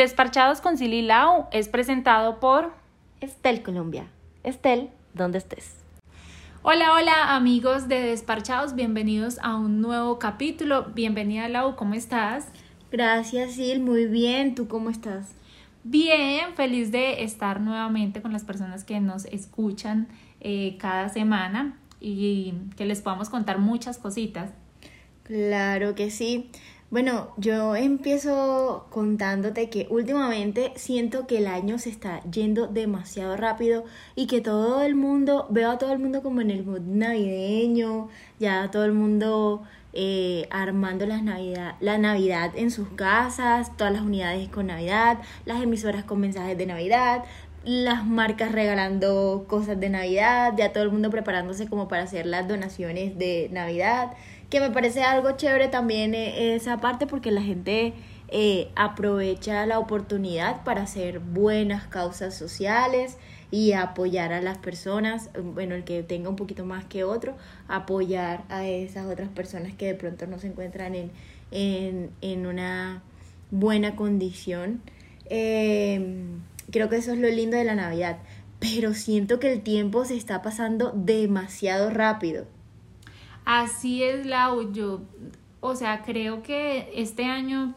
Desparchados 0.00 0.62
con 0.62 0.78
Silly 0.78 1.02
Lau 1.02 1.46
es 1.52 1.68
presentado 1.68 2.40
por 2.40 2.72
Estel 3.20 3.62
Colombia. 3.62 4.06
Estel, 4.44 4.88
¿dónde 5.12 5.36
estés? 5.36 5.74
Hola, 6.62 6.94
hola 6.94 7.36
amigos 7.36 7.86
de 7.86 8.00
Desparchados, 8.00 8.74
bienvenidos 8.74 9.38
a 9.42 9.56
un 9.56 9.82
nuevo 9.82 10.18
capítulo. 10.18 10.86
Bienvenida 10.94 11.50
Lau, 11.50 11.76
¿cómo 11.76 11.92
estás? 11.92 12.48
Gracias, 12.90 13.56
Sil, 13.60 13.84
muy 13.84 14.06
bien. 14.06 14.54
¿Tú 14.54 14.68
cómo 14.68 14.88
estás? 14.88 15.34
Bien, 15.84 16.54
feliz 16.54 16.90
de 16.90 17.22
estar 17.22 17.60
nuevamente 17.60 18.22
con 18.22 18.32
las 18.32 18.44
personas 18.44 18.84
que 18.84 19.00
nos 19.00 19.26
escuchan 19.26 20.08
eh, 20.40 20.78
cada 20.80 21.10
semana 21.10 21.78
y 22.00 22.54
que 22.74 22.86
les 22.86 23.02
podamos 23.02 23.28
contar 23.28 23.58
muchas 23.58 23.98
cositas. 23.98 24.50
Claro 25.24 25.94
que 25.94 26.10
sí. 26.10 26.50
Bueno, 26.90 27.32
yo 27.36 27.76
empiezo 27.76 28.86
contándote 28.90 29.70
que 29.70 29.86
últimamente 29.90 30.72
siento 30.74 31.28
que 31.28 31.38
el 31.38 31.46
año 31.46 31.78
se 31.78 31.88
está 31.88 32.20
yendo 32.24 32.66
demasiado 32.66 33.36
rápido 33.36 33.84
y 34.16 34.26
que 34.26 34.40
todo 34.40 34.82
el 34.82 34.96
mundo, 34.96 35.46
veo 35.50 35.70
a 35.70 35.78
todo 35.78 35.92
el 35.92 36.00
mundo 36.00 36.20
como 36.20 36.40
en 36.40 36.50
el 36.50 36.64
mood 36.64 36.80
navideño, 36.80 38.08
ya 38.40 38.72
todo 38.72 38.84
el 38.86 38.92
mundo 38.92 39.62
eh, 39.92 40.48
armando 40.50 41.06
las 41.06 41.22
navidad, 41.22 41.76
la 41.78 41.96
Navidad 41.96 42.50
en 42.56 42.72
sus 42.72 42.88
casas, 42.88 43.76
todas 43.76 43.92
las 43.92 44.02
unidades 44.02 44.48
con 44.48 44.66
Navidad, 44.66 45.20
las 45.44 45.62
emisoras 45.62 46.02
con 46.02 46.18
mensajes 46.18 46.58
de 46.58 46.66
Navidad, 46.66 47.22
las 47.64 48.04
marcas 48.04 48.50
regalando 48.50 49.44
cosas 49.46 49.78
de 49.78 49.90
Navidad, 49.90 50.54
ya 50.56 50.72
todo 50.72 50.82
el 50.82 50.90
mundo 50.90 51.10
preparándose 51.10 51.68
como 51.68 51.86
para 51.86 52.02
hacer 52.02 52.26
las 52.26 52.48
donaciones 52.48 53.16
de 53.16 53.48
Navidad 53.52 54.12
que 54.50 54.60
me 54.60 54.70
parece 54.70 55.02
algo 55.02 55.30
chévere 55.32 55.68
también 55.68 56.14
eh, 56.14 56.54
esa 56.56 56.78
parte 56.78 57.06
porque 57.06 57.30
la 57.30 57.40
gente 57.40 57.94
eh, 58.28 58.68
aprovecha 58.74 59.64
la 59.66 59.78
oportunidad 59.78 60.62
para 60.64 60.82
hacer 60.82 61.20
buenas 61.20 61.86
causas 61.86 62.36
sociales 62.36 63.16
y 63.52 63.72
apoyar 63.72 64.32
a 64.32 64.40
las 64.40 64.58
personas, 64.58 65.30
bueno, 65.42 65.74
el 65.74 65.84
que 65.84 66.02
tenga 66.02 66.28
un 66.28 66.36
poquito 66.36 66.64
más 66.64 66.84
que 66.84 67.02
otro, 67.04 67.36
apoyar 67.68 68.44
a 68.48 68.66
esas 68.66 69.06
otras 69.06 69.28
personas 69.28 69.74
que 69.74 69.86
de 69.86 69.94
pronto 69.94 70.26
no 70.26 70.38
se 70.38 70.48
encuentran 70.48 70.94
en, 70.94 71.10
en, 71.50 72.10
en 72.20 72.46
una 72.46 73.02
buena 73.50 73.96
condición. 73.96 74.82
Em, 75.26 76.40
creo 76.70 76.88
que 76.88 76.96
eso 76.96 77.12
es 77.12 77.18
lo 77.18 77.28
lindo 77.28 77.56
de 77.56 77.64
la 77.64 77.74
Navidad, 77.74 78.18
pero 78.60 78.94
siento 78.94 79.40
que 79.40 79.52
el 79.52 79.62
tiempo 79.62 80.04
se 80.04 80.16
está 80.16 80.42
pasando 80.42 80.92
demasiado 80.94 81.90
rápido. 81.90 82.46
Así 83.52 84.04
es, 84.04 84.26
Lau. 84.26 84.70
Yo, 84.70 85.00
o 85.58 85.74
sea, 85.74 86.04
creo 86.04 86.40
que 86.40 86.88
este 86.94 87.24
año, 87.24 87.74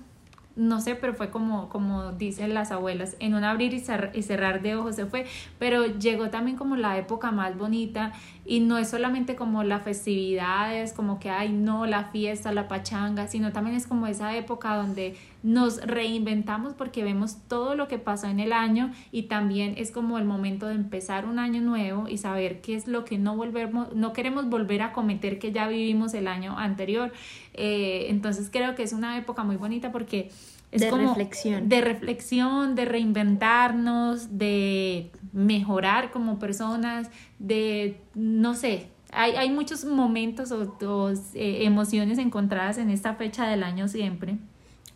no 0.55 0.81
sé, 0.81 0.95
pero 0.95 1.13
fue 1.13 1.29
como, 1.29 1.69
como 1.69 2.11
dicen 2.11 2.53
las 2.53 2.71
abuelas, 2.71 3.15
en 3.19 3.33
un 3.33 3.43
abrir 3.43 3.73
y 3.73 3.79
cerrar 4.21 4.61
de 4.61 4.75
ojos 4.75 4.95
se 4.95 5.05
fue, 5.05 5.25
pero 5.57 5.85
llegó 5.85 6.29
también 6.29 6.57
como 6.57 6.75
la 6.75 6.97
época 6.97 7.31
más 7.31 7.57
bonita 7.57 8.13
y 8.45 8.59
no 8.59 8.77
es 8.77 8.89
solamente 8.89 9.35
como 9.35 9.63
las 9.63 9.83
festividades, 9.83 10.93
como 10.93 11.19
que, 11.19 11.29
ay, 11.29 11.49
no, 11.51 11.85
la 11.85 12.05
fiesta, 12.05 12.51
la 12.51 12.67
pachanga, 12.67 13.27
sino 13.27 13.51
también 13.51 13.75
es 13.75 13.87
como 13.87 14.05
esa 14.05 14.35
época 14.35 14.75
donde 14.75 15.15
nos 15.43 15.81
reinventamos 15.81 16.73
porque 16.73 17.03
vemos 17.03 17.37
todo 17.47 17.75
lo 17.75 17.87
que 17.87 17.97
pasó 17.97 18.27
en 18.27 18.39
el 18.39 18.53
año 18.53 18.91
y 19.11 19.23
también 19.23 19.75
es 19.77 19.91
como 19.91 20.17
el 20.17 20.25
momento 20.25 20.67
de 20.67 20.75
empezar 20.75 21.25
un 21.25 21.37
año 21.37 21.61
nuevo 21.61 22.07
y 22.07 22.17
saber 22.17 22.61
qué 22.61 22.75
es 22.75 22.87
lo 22.87 23.03
que 23.05 23.17
no 23.17 23.35
volvemos, 23.35 23.93
no 23.93 24.13
queremos 24.13 24.49
volver 24.49 24.81
a 24.81 24.93
cometer 24.93 25.39
que 25.39 25.51
ya 25.51 25.67
vivimos 25.67 26.13
el 26.13 26.27
año 26.27 26.57
anterior. 26.57 27.11
Eh, 27.53 28.07
entonces 28.09 28.49
creo 28.51 28.75
que 28.75 28.83
es 28.83 28.93
una 28.93 29.17
época 29.17 29.43
muy 29.43 29.57
bonita 29.57 29.91
porque 29.91 30.31
es 30.71 30.81
de 30.81 30.89
como 30.89 31.09
reflexión. 31.09 31.69
De 31.69 31.81
reflexión, 31.81 32.75
de 32.75 32.85
reinventarnos, 32.85 34.37
de 34.37 35.11
mejorar 35.31 36.11
como 36.11 36.39
personas, 36.39 37.09
de, 37.39 38.01
no 38.15 38.55
sé, 38.55 38.87
hay, 39.11 39.33
hay 39.33 39.49
muchos 39.51 39.85
momentos 39.85 40.51
o, 40.51 41.11
eh, 41.35 41.65
emociones 41.65 42.17
encontradas 42.17 42.77
en 42.77 42.89
esta 42.89 43.15
fecha 43.15 43.47
del 43.47 43.63
año 43.63 43.87
siempre. 43.87 44.37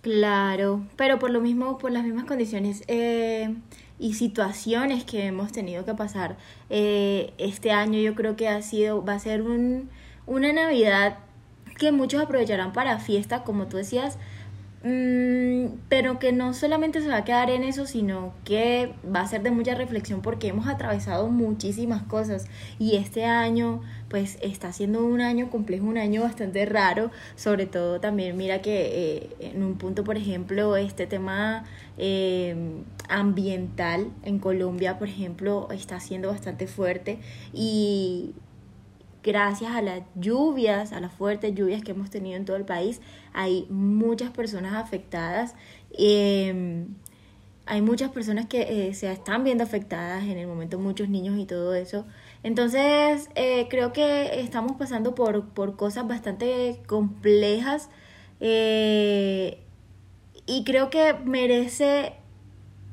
Claro, 0.01 0.85
pero 0.95 1.19
por 1.19 1.31
lo 1.31 1.41
mismo, 1.41 1.77
por 1.77 1.91
las 1.91 2.03
mismas 2.03 2.25
condiciones 2.25 2.83
eh, 2.87 3.55
y 3.99 4.13
situaciones 4.13 5.03
que 5.03 5.25
hemos 5.25 5.51
tenido 5.51 5.85
que 5.85 5.93
pasar 5.93 6.37
eh, 6.69 7.33
este 7.37 7.71
año, 7.71 7.99
yo 7.99 8.15
creo 8.15 8.35
que 8.35 8.47
ha 8.47 8.61
sido, 8.61 9.03
va 9.03 9.13
a 9.13 9.19
ser 9.19 9.41
un, 9.41 9.89
una 10.25 10.53
Navidad 10.53 11.17
que 11.77 11.91
muchos 11.91 12.21
aprovecharán 12.21 12.73
para 12.73 12.99
fiesta, 12.99 13.43
como 13.43 13.67
tú 13.67 13.77
decías, 13.77 14.17
Mm, 14.83 15.79
pero 15.89 16.19
que 16.19 16.31
no 16.31 16.53
solamente 16.53 17.01
se 17.01 17.09
va 17.09 17.17
a 17.17 17.23
quedar 17.25 17.49
en 17.49 17.63
eso, 17.63 17.87
sino 17.87 18.33
que 18.45 18.93
va 19.13 19.21
a 19.21 19.27
ser 19.27 19.41
de 19.41 19.49
mucha 19.51 19.73
reflexión 19.73 20.21
porque 20.21 20.49
hemos 20.49 20.67
atravesado 20.67 21.27
muchísimas 21.29 22.03
cosas. 22.03 22.45
Y 22.79 22.95
este 22.95 23.25
año 23.25 23.81
pues 24.07 24.37
está 24.41 24.71
siendo 24.71 25.03
un 25.03 25.19
año 25.19 25.49
complejo, 25.49 25.87
un 25.87 25.97
año 25.97 26.21
bastante 26.21 26.65
raro, 26.65 27.11
sobre 27.35 27.65
todo 27.65 27.99
también 27.99 28.37
mira 28.37 28.61
que 28.61 29.17
eh, 29.17 29.29
en 29.39 29.63
un 29.63 29.77
punto, 29.77 30.03
por 30.03 30.15
ejemplo, 30.15 30.77
este 30.77 31.07
tema 31.07 31.65
eh, 31.97 32.55
ambiental 33.09 34.11
en 34.23 34.39
Colombia, 34.39 34.99
por 34.99 35.09
ejemplo, 35.09 35.67
está 35.71 35.99
siendo 35.99 36.29
bastante 36.29 36.67
fuerte. 36.67 37.19
Y 37.51 38.35
gracias 39.27 39.75
a 39.75 39.81
las 39.81 40.03
lluvias, 40.15 40.93
a 40.93 41.01
las 41.01 41.11
fuertes 41.11 41.53
lluvias 41.53 41.83
que 41.83 41.91
hemos 41.91 42.09
tenido 42.09 42.37
en 42.37 42.45
todo 42.45 42.55
el 42.55 42.63
país, 42.63 43.01
hay 43.33 43.67
muchas 43.69 44.31
personas 44.31 44.73
afectadas. 44.75 45.53
Em, 45.91 46.87
hay 47.65 47.81
muchas 47.81 48.09
personas 48.11 48.45
que 48.45 48.61
eh, 48.61 48.93
se 48.93 49.11
están 49.11 49.43
viendo 49.43 49.65
afectadas 49.65 50.23
en 50.23 50.37
el 50.37 50.47
momento, 50.47 50.79
muchos 50.79 51.09
niños 51.09 51.37
y 51.37 51.45
todo 51.45 51.75
eso. 51.75 52.05
Entonces, 52.41 53.29
eh, 53.35 53.67
creo 53.69 53.91
que 53.91 54.39
estamos 54.39 54.77
pasando 54.77 55.13
por, 55.13 55.49
por 55.49 55.75
cosas 55.75 56.07
bastante 56.07 56.81
complejas 56.87 57.89
eh, 58.39 59.59
y 60.45 60.63
creo 60.63 60.89
que 60.89 61.15
merece 61.25 62.13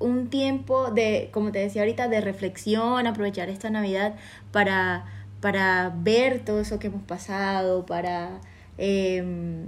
un 0.00 0.30
tiempo 0.30 0.90
de, 0.90 1.30
como 1.32 1.52
te 1.52 1.60
decía 1.60 1.82
ahorita, 1.82 2.08
de 2.08 2.20
reflexión, 2.20 3.06
aprovechar 3.06 3.48
esta 3.48 3.70
Navidad 3.70 4.16
para 4.50 5.23
para 5.44 5.92
ver 5.94 6.42
todo 6.42 6.60
eso 6.60 6.78
que 6.78 6.86
hemos 6.86 7.02
pasado, 7.02 7.84
para 7.84 8.40
em, 8.78 9.66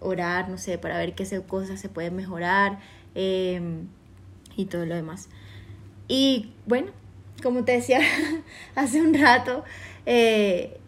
orar, 0.00 0.50
no 0.50 0.58
sé, 0.58 0.76
para 0.76 0.98
ver 0.98 1.14
qué 1.14 1.24
cosas 1.46 1.80
se 1.80 1.88
pueden 1.88 2.14
mejorar 2.14 2.78
em, 3.14 3.88
y 4.54 4.66
todo 4.66 4.84
lo 4.84 4.94
demás. 4.94 5.30
Y 6.08 6.52
bueno, 6.66 6.92
como 7.42 7.64
te 7.64 7.72
decía 7.72 8.00
hace 8.74 9.00
un 9.00 9.14
rato, 9.14 9.64
eh, 10.04 10.78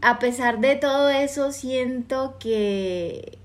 a 0.00 0.18
pesar 0.18 0.58
de 0.58 0.74
todo 0.74 1.08
eso, 1.08 1.52
siento 1.52 2.36
que 2.40 3.38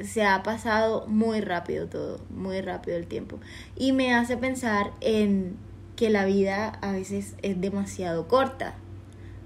se 0.00 0.24
ha 0.24 0.42
pasado 0.44 1.06
muy 1.08 1.42
rápido 1.42 1.88
todo, 1.88 2.24
muy 2.30 2.62
rápido 2.62 2.96
el 2.96 3.06
tiempo. 3.06 3.38
Y 3.76 3.92
me 3.92 4.14
hace 4.14 4.38
pensar 4.38 4.92
en 5.02 5.58
que 5.94 6.08
la 6.08 6.24
vida 6.24 6.68
a 6.80 6.92
veces 6.92 7.34
es 7.42 7.60
demasiado 7.60 8.28
corta 8.28 8.76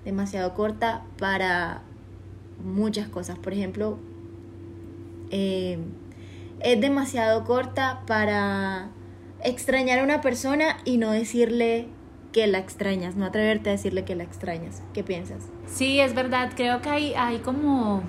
demasiado 0.04 0.54
corta 0.54 1.02
para 1.18 1.82
muchas 2.64 3.08
cosas. 3.08 3.38
Por 3.38 3.52
ejemplo, 3.52 3.98
eh, 5.30 5.78
es 6.60 6.80
demasiado 6.80 7.44
corta 7.44 8.02
para 8.06 8.90
extrañar 9.42 10.00
a 10.00 10.04
una 10.04 10.20
persona 10.20 10.76
y 10.84 10.98
no 10.98 11.10
decirle 11.10 11.88
que 12.32 12.46
la 12.46 12.58
extrañas, 12.58 13.16
no 13.16 13.24
atreverte 13.24 13.70
a 13.70 13.72
decirle 13.72 14.04
que 14.04 14.14
la 14.14 14.24
extrañas. 14.24 14.82
¿Qué 14.92 15.02
piensas? 15.02 15.48
Sí, 15.66 16.00
es 16.00 16.14
verdad, 16.14 16.50
creo 16.54 16.80
que 16.80 16.88
hay, 16.88 17.14
hay 17.14 17.38
como, 17.38 18.02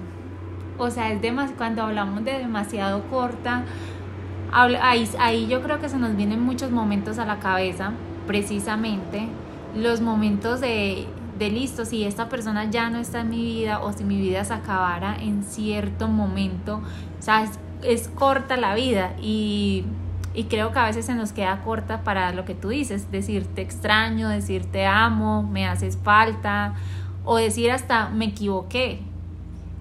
o 0.78 0.90
sea, 0.92 1.12
es 1.12 1.22
demas 1.22 1.52
cuando 1.58 1.84
hablamos 1.84 2.24
de 2.24 2.38
demasiado 2.38 3.08
corta, 3.10 3.64
ahí, 4.52 5.10
ahí 5.20 5.48
yo 5.48 5.62
creo 5.62 5.80
que 5.80 5.90
se 5.90 5.98
nos 5.98 6.16
vienen 6.16 6.42
muchos 6.42 6.72
momentos 6.72 7.18
a 7.18 7.26
la 7.26 7.40
cabeza, 7.40 7.94
precisamente 8.28 9.28
los 9.76 10.02
momentos 10.02 10.62
de 10.62 11.08
de 11.42 11.50
listo, 11.50 11.86
si 11.86 12.04
esta 12.04 12.30
persona 12.30 12.70
ya 12.70 12.92
no 12.92 13.00
está 13.00 13.22
en 13.22 13.32
mi 13.32 13.42
vida 13.42 13.80
o 13.80 13.92
si 13.94 14.04
mi 14.04 14.22
vida 14.22 14.46
se 14.46 14.54
acabara 14.54 15.16
en 15.20 15.44
cierto 15.44 16.08
momento, 16.08 16.84
o 17.20 17.22
sea, 17.22 17.50
es, 17.82 18.08
corta 18.10 18.58
la 18.58 18.76
vida 18.76 19.16
y, 19.20 19.86
y, 20.36 20.44
creo 20.44 20.72
que 20.72 20.78
a 20.78 20.86
veces 20.86 21.08
se 21.08 21.16
nos 21.16 21.32
queda 21.32 21.64
corta 21.64 22.04
para 22.04 22.32
lo 22.32 22.46
que 22.46 22.54
tú 22.54 22.70
dices, 22.70 23.10
decir 23.12 23.48
te 23.48 23.64
extraño, 23.64 24.30
decir 24.30 24.66
te 24.66 24.86
amo, 24.86 25.42
me 25.42 25.66
haces 25.66 25.98
falta 25.98 26.76
o 27.26 27.38
decir 27.38 27.72
hasta 27.72 28.10
me 28.10 28.26
equivoqué, 28.26 29.00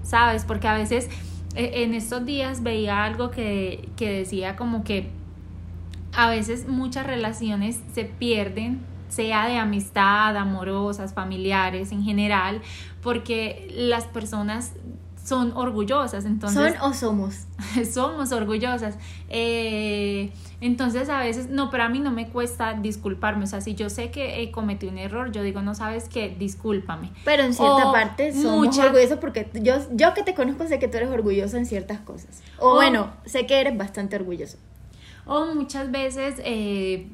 ¿sabes? 0.03 0.47
Porque 0.47 0.67
a 0.67 0.73
veces 0.73 1.11
e, 1.55 1.83
en 1.83 1.93
estos 1.93 2.25
días 2.25 2.63
veía 2.63 3.05
algo 3.05 3.31
que, 3.31 3.91
que 3.97 4.11
decía 4.11 4.57
como 4.57 4.83
que 4.83 5.11
a 6.17 6.31
veces 6.31 6.67
muchas 6.67 7.07
relaciones 7.07 7.81
se 7.93 8.07
pierden 8.07 8.81
sea 9.11 9.47
de 9.47 9.57
amistad, 9.59 10.35
amorosas, 10.37 11.13
familiares 11.13 11.93
en 11.93 12.03
general, 12.03 12.63
porque 13.03 13.69
las 13.77 14.05
personas 14.07 14.73
son 15.23 15.53
orgullosas. 15.55 16.25
Entonces, 16.25 16.75
¿Son 16.81 16.91
o 16.91 16.95
somos? 16.95 17.35
somos 17.93 18.33
orgullosas. 18.33 18.97
Eh, 19.29 20.33
entonces 20.63 21.09
a 21.09 21.21
veces, 21.21 21.49
no, 21.51 21.71
pero 21.71 21.85
a 21.85 21.89
mí 21.89 22.01
no 22.01 22.11
me 22.11 22.29
cuesta 22.29 22.75
disculparme. 22.75 23.45
O 23.45 23.47
sea, 23.47 23.61
si 23.61 23.75
yo 23.75 23.91
sé 23.91 24.11
que 24.11 24.43
he 24.43 24.51
cometido 24.51 24.91
un 24.91 24.99
error, 24.99 25.31
yo 25.33 25.43
digo, 25.43 25.61
no 25.63 25.75
sabes 25.75 26.09
qué, 26.09 26.35
discúlpame. 26.39 27.11
Pero 27.25 27.43
en 27.45 27.55
cierta 27.55 27.89
O 27.89 27.93
parte 27.93 28.33
somos 28.33 28.67
mucha- 28.67 28.87
orgullosos 28.87 29.19
porque 29.19 29.49
yo, 29.63 29.75
yo 29.93 30.15
que 30.15 30.23
te 30.23 30.35
conozco 30.35 30.67
sé 30.67 30.79
que 30.79 30.89
tú 30.89 30.97
eres 30.97 31.11
orgulloso 31.11 31.57
en 31.59 31.67
ciertas 31.67 32.01
cosas. 32.01 32.43
O 32.59 32.71
O- 32.71 32.75
bueno, 32.75 33.11
sé 33.27 33.47
que 33.47 33.61
eres 33.61 33.77
bastante 33.77 34.17
orgulloso. 34.17 34.57
O 35.33 35.47
muchas 35.55 35.93
veces, 35.93 36.43
eh, 36.45 37.07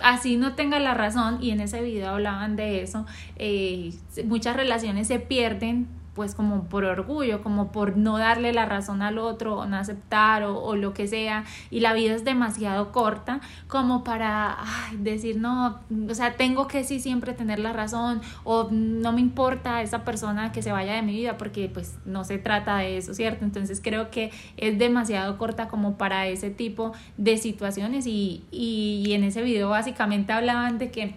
así 0.00 0.36
no 0.36 0.56
tenga 0.56 0.80
la 0.80 0.94
razón, 0.94 1.38
y 1.40 1.52
en 1.52 1.60
ese 1.60 1.80
video 1.80 2.08
hablaban 2.08 2.56
de 2.56 2.82
eso, 2.82 3.06
eh, 3.36 3.94
muchas 4.24 4.56
relaciones 4.56 5.06
se 5.06 5.20
pierden 5.20 5.86
pues 6.14 6.34
como 6.34 6.64
por 6.64 6.84
orgullo, 6.84 7.42
como 7.42 7.72
por 7.72 7.96
no 7.96 8.18
darle 8.18 8.52
la 8.52 8.66
razón 8.66 9.00
al 9.00 9.18
otro, 9.18 9.56
o 9.58 9.66
no 9.66 9.76
aceptar, 9.76 10.42
o, 10.42 10.62
o 10.62 10.76
lo 10.76 10.92
que 10.92 11.06
sea, 11.06 11.44
y 11.70 11.80
la 11.80 11.94
vida 11.94 12.14
es 12.14 12.24
demasiado 12.24 12.92
corta 12.92 13.40
como 13.66 14.04
para 14.04 14.58
decir, 14.98 15.38
no, 15.38 15.80
o 16.08 16.14
sea, 16.14 16.36
tengo 16.36 16.66
que 16.66 16.84
sí 16.84 17.00
siempre 17.00 17.32
tener 17.32 17.58
la 17.58 17.72
razón, 17.72 18.20
o 18.44 18.68
no 18.70 19.12
me 19.12 19.20
importa 19.20 19.80
esa 19.82 20.04
persona 20.04 20.52
que 20.52 20.62
se 20.62 20.70
vaya 20.72 20.94
de 20.94 21.02
mi 21.02 21.14
vida, 21.14 21.38
porque 21.38 21.70
pues 21.72 21.96
no 22.04 22.24
se 22.24 22.38
trata 22.38 22.78
de 22.78 22.98
eso, 22.98 23.14
¿cierto? 23.14 23.44
Entonces 23.44 23.80
creo 23.82 24.10
que 24.10 24.30
es 24.56 24.78
demasiado 24.78 25.38
corta 25.38 25.68
como 25.68 25.96
para 25.96 26.26
ese 26.26 26.50
tipo 26.50 26.92
de 27.16 27.38
situaciones, 27.38 28.06
y, 28.06 28.44
y, 28.50 29.02
y 29.06 29.12
en 29.14 29.24
ese 29.24 29.42
video 29.42 29.70
básicamente 29.70 30.32
hablaban 30.32 30.78
de 30.78 30.90
que, 30.90 31.14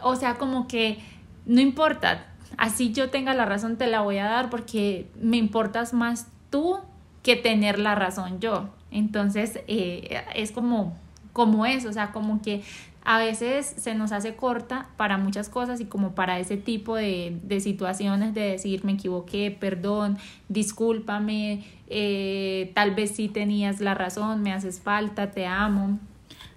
o 0.00 0.16
sea, 0.16 0.36
como 0.36 0.68
que 0.68 0.98
no 1.44 1.60
importa, 1.60 2.26
así 2.56 2.92
yo 2.92 3.10
tenga 3.10 3.34
la 3.34 3.44
razón 3.44 3.76
te 3.76 3.86
la 3.86 4.00
voy 4.00 4.18
a 4.18 4.24
dar 4.24 4.50
porque 4.50 5.08
me 5.20 5.36
importas 5.36 5.92
más 5.92 6.28
tú 6.50 6.78
que 7.22 7.36
tener 7.36 7.78
la 7.78 7.94
razón 7.94 8.40
yo. 8.40 8.70
Entonces 8.90 9.60
eh, 9.66 10.22
es 10.34 10.52
como, 10.52 10.96
como 11.32 11.66
eso, 11.66 11.88
o 11.88 11.92
sea, 11.92 12.12
como 12.12 12.40
que 12.40 12.62
a 13.04 13.18
veces 13.18 13.66
se 13.66 13.94
nos 13.94 14.10
hace 14.10 14.34
corta 14.34 14.88
para 14.96 15.16
muchas 15.16 15.48
cosas 15.48 15.80
y 15.80 15.84
como 15.84 16.16
para 16.16 16.40
ese 16.40 16.56
tipo 16.56 16.96
de, 16.96 17.38
de 17.44 17.60
situaciones 17.60 18.34
de 18.34 18.40
decir 18.40 18.84
me 18.84 18.92
equivoqué, 18.92 19.56
perdón, 19.58 20.18
discúlpame, 20.48 21.64
eh, 21.88 22.72
tal 22.74 22.96
vez 22.96 23.12
sí 23.12 23.28
tenías 23.28 23.80
la 23.80 23.94
razón, 23.94 24.42
me 24.42 24.52
haces 24.52 24.80
falta, 24.80 25.30
te 25.30 25.46
amo. 25.46 26.00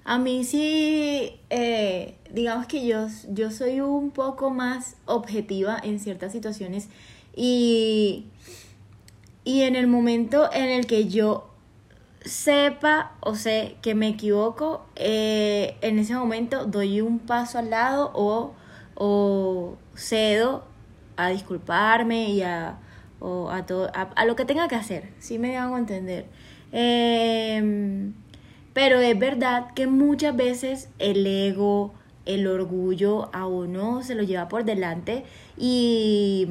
A 0.05 0.17
mí 0.17 0.43
sí, 0.43 1.33
eh, 1.51 2.15
digamos 2.31 2.67
que 2.67 2.85
yo, 2.85 3.07
yo 3.29 3.51
soy 3.51 3.81
un 3.81 4.11
poco 4.11 4.49
más 4.49 4.95
objetiva 5.05 5.79
en 5.81 5.99
ciertas 5.99 6.31
situaciones 6.31 6.89
y, 7.35 8.25
y 9.43 9.61
en 9.61 9.75
el 9.75 9.87
momento 9.87 10.49
en 10.53 10.69
el 10.69 10.85
que 10.85 11.07
yo 11.07 11.49
sepa 12.23 13.13
o 13.21 13.35
sé 13.35 13.77
que 13.81 13.95
me 13.95 14.09
equivoco, 14.09 14.85
eh, 14.95 15.77
en 15.81 15.99
ese 15.99 16.15
momento 16.15 16.65
doy 16.65 17.01
un 17.01 17.19
paso 17.19 17.57
al 17.57 17.69
lado 17.69 18.11
o, 18.13 18.53
o 18.95 19.77
cedo 19.95 20.65
a 21.15 21.29
disculparme 21.29 22.29
y 22.29 22.41
a, 22.41 22.77
o 23.19 23.49
a, 23.49 23.65
todo, 23.65 23.91
a, 23.93 24.25
lo 24.25 24.35
que 24.35 24.45
tenga 24.45 24.67
que 24.67 24.75
hacer, 24.75 25.09
si 25.19 25.37
me 25.39 25.57
hago 25.57 25.77
entender. 25.77 26.27
Em, 26.71 28.13
pero 28.73 28.99
es 28.99 29.17
verdad 29.17 29.73
que 29.73 29.87
muchas 29.87 30.35
veces 30.35 30.89
el 30.99 31.25
ego, 31.25 31.93
el 32.25 32.47
orgullo 32.47 33.29
a 33.33 33.47
uno 33.47 34.03
se 34.03 34.15
lo 34.15 34.23
lleva 34.23 34.47
por 34.47 34.63
delante 34.65 35.23
y, 35.57 36.47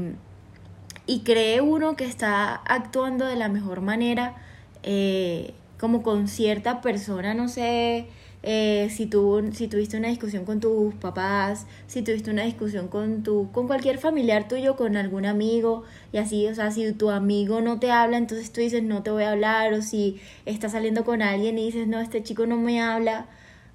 y 1.07 1.21
cree 1.21 1.61
uno 1.61 1.97
que 1.97 2.05
está 2.05 2.55
actuando 2.55 3.27
de 3.27 3.37
la 3.37 3.49
mejor 3.49 3.81
manera, 3.81 4.37
eh, 4.83 5.55
como 5.79 6.03
con 6.03 6.29
cierta 6.29 6.81
persona, 6.81 7.35
no 7.35 7.49
sé. 7.49 8.07
eh, 8.43 8.89
si, 8.91 9.07
tú, 9.07 9.51
si 9.53 9.69
tuviste 9.69 9.97
una 9.97 10.09
discusión 10.09 10.45
con 10.45 10.61
tus 10.61 10.95
papás, 10.95 11.67
si 11.89 12.03
tuviste 12.03 12.31
una 12.31 12.45
discusión 12.45 12.89
con 12.89 13.23
tu, 13.23 13.51
con 13.53 13.67
cualquier 13.67 13.99
familiar 13.99 14.47
tuyo, 14.49 14.77
con 14.77 14.97
algún 14.97 15.27
amigo, 15.27 15.83
y 16.13 16.19
así, 16.19 16.47
o 16.47 16.55
sea, 16.55 16.71
si 16.71 16.93
tu 16.93 17.11
amigo 17.11 17.61
no 17.61 17.79
te 17.81 17.91
habla, 17.91 18.17
entonces 18.17 18.53
tú 18.53 18.61
dices 18.61 18.83
no 18.83 19.03
te 19.03 19.11
voy 19.11 19.25
a 19.25 19.33
hablar, 19.33 19.73
o 19.75 19.83
si 19.83 20.21
estás 20.47 20.73
saliendo 20.73 21.05
con 21.05 21.21
alguien 21.23 21.59
y 21.59 21.67
dices 21.67 21.89
no, 21.89 22.01
este 22.01 22.23
chico 22.23 22.47
no 22.47 22.57
me 22.57 22.81
habla, 22.81 23.27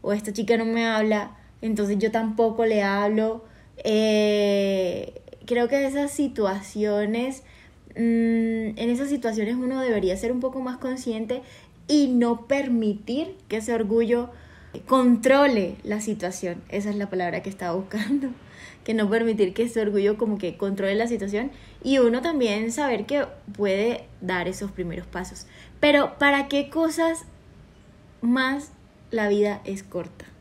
o 0.01 0.13
esta 0.13 0.31
chica 0.33 0.57
no 0.57 0.65
me 0.65 0.85
habla, 0.85 1.31
entonces 1.63 1.97
yo 1.97 2.11
tampoco 2.11 2.65
le 2.65 2.83
hablo. 2.83 3.43
Eh, 3.83 5.21
creo 5.45 5.69
que 5.69 5.85
esas 5.85 6.11
situaciones, 6.11 7.43
mm, 7.95 8.75
en 8.77 8.89
esas 8.89 9.09
situaciones 9.09 9.55
uno 9.55 9.79
debería 9.81 10.15
ser 10.17 10.31
un 10.31 10.41
poco 10.41 10.59
más 10.59 10.77
consciente 10.77 11.41
y 11.87 12.07
no 12.07 12.47
permitir 12.47 13.35
que 13.47 13.57
ese 13.57 13.73
orgullo 13.73 14.29
controle 14.87 15.77
la 15.83 16.01
situación. 16.01 16.61
Esa 16.69 16.89
es 16.89 16.97
la 16.97 17.09
palabra 17.09 17.41
que 17.41 17.49
estaba 17.49 17.73
buscando. 17.73 18.29
Que 18.83 18.93
no 18.93 19.09
permitir 19.09 19.53
que 19.53 19.63
ese 19.63 19.79
orgullo 19.79 20.17
como 20.17 20.37
que 20.37 20.57
controle 20.57 20.95
la 20.95 21.07
situación 21.07 21.51
y 21.85 21.99
uno 21.99 22.21
también 22.21 22.69
saber 22.73 23.05
que 23.05 23.25
puede 23.55 24.03
dar 24.19 24.49
esos 24.49 24.71
primeros 24.71 25.07
pasos. 25.07 25.47
Pero 25.79 26.17
¿para 26.17 26.49
qué 26.49 26.69
cosas 26.69 27.23
más 28.19 28.73
la 29.09 29.29
vida 29.29 29.61
es 29.63 29.83
corta? 29.83 30.32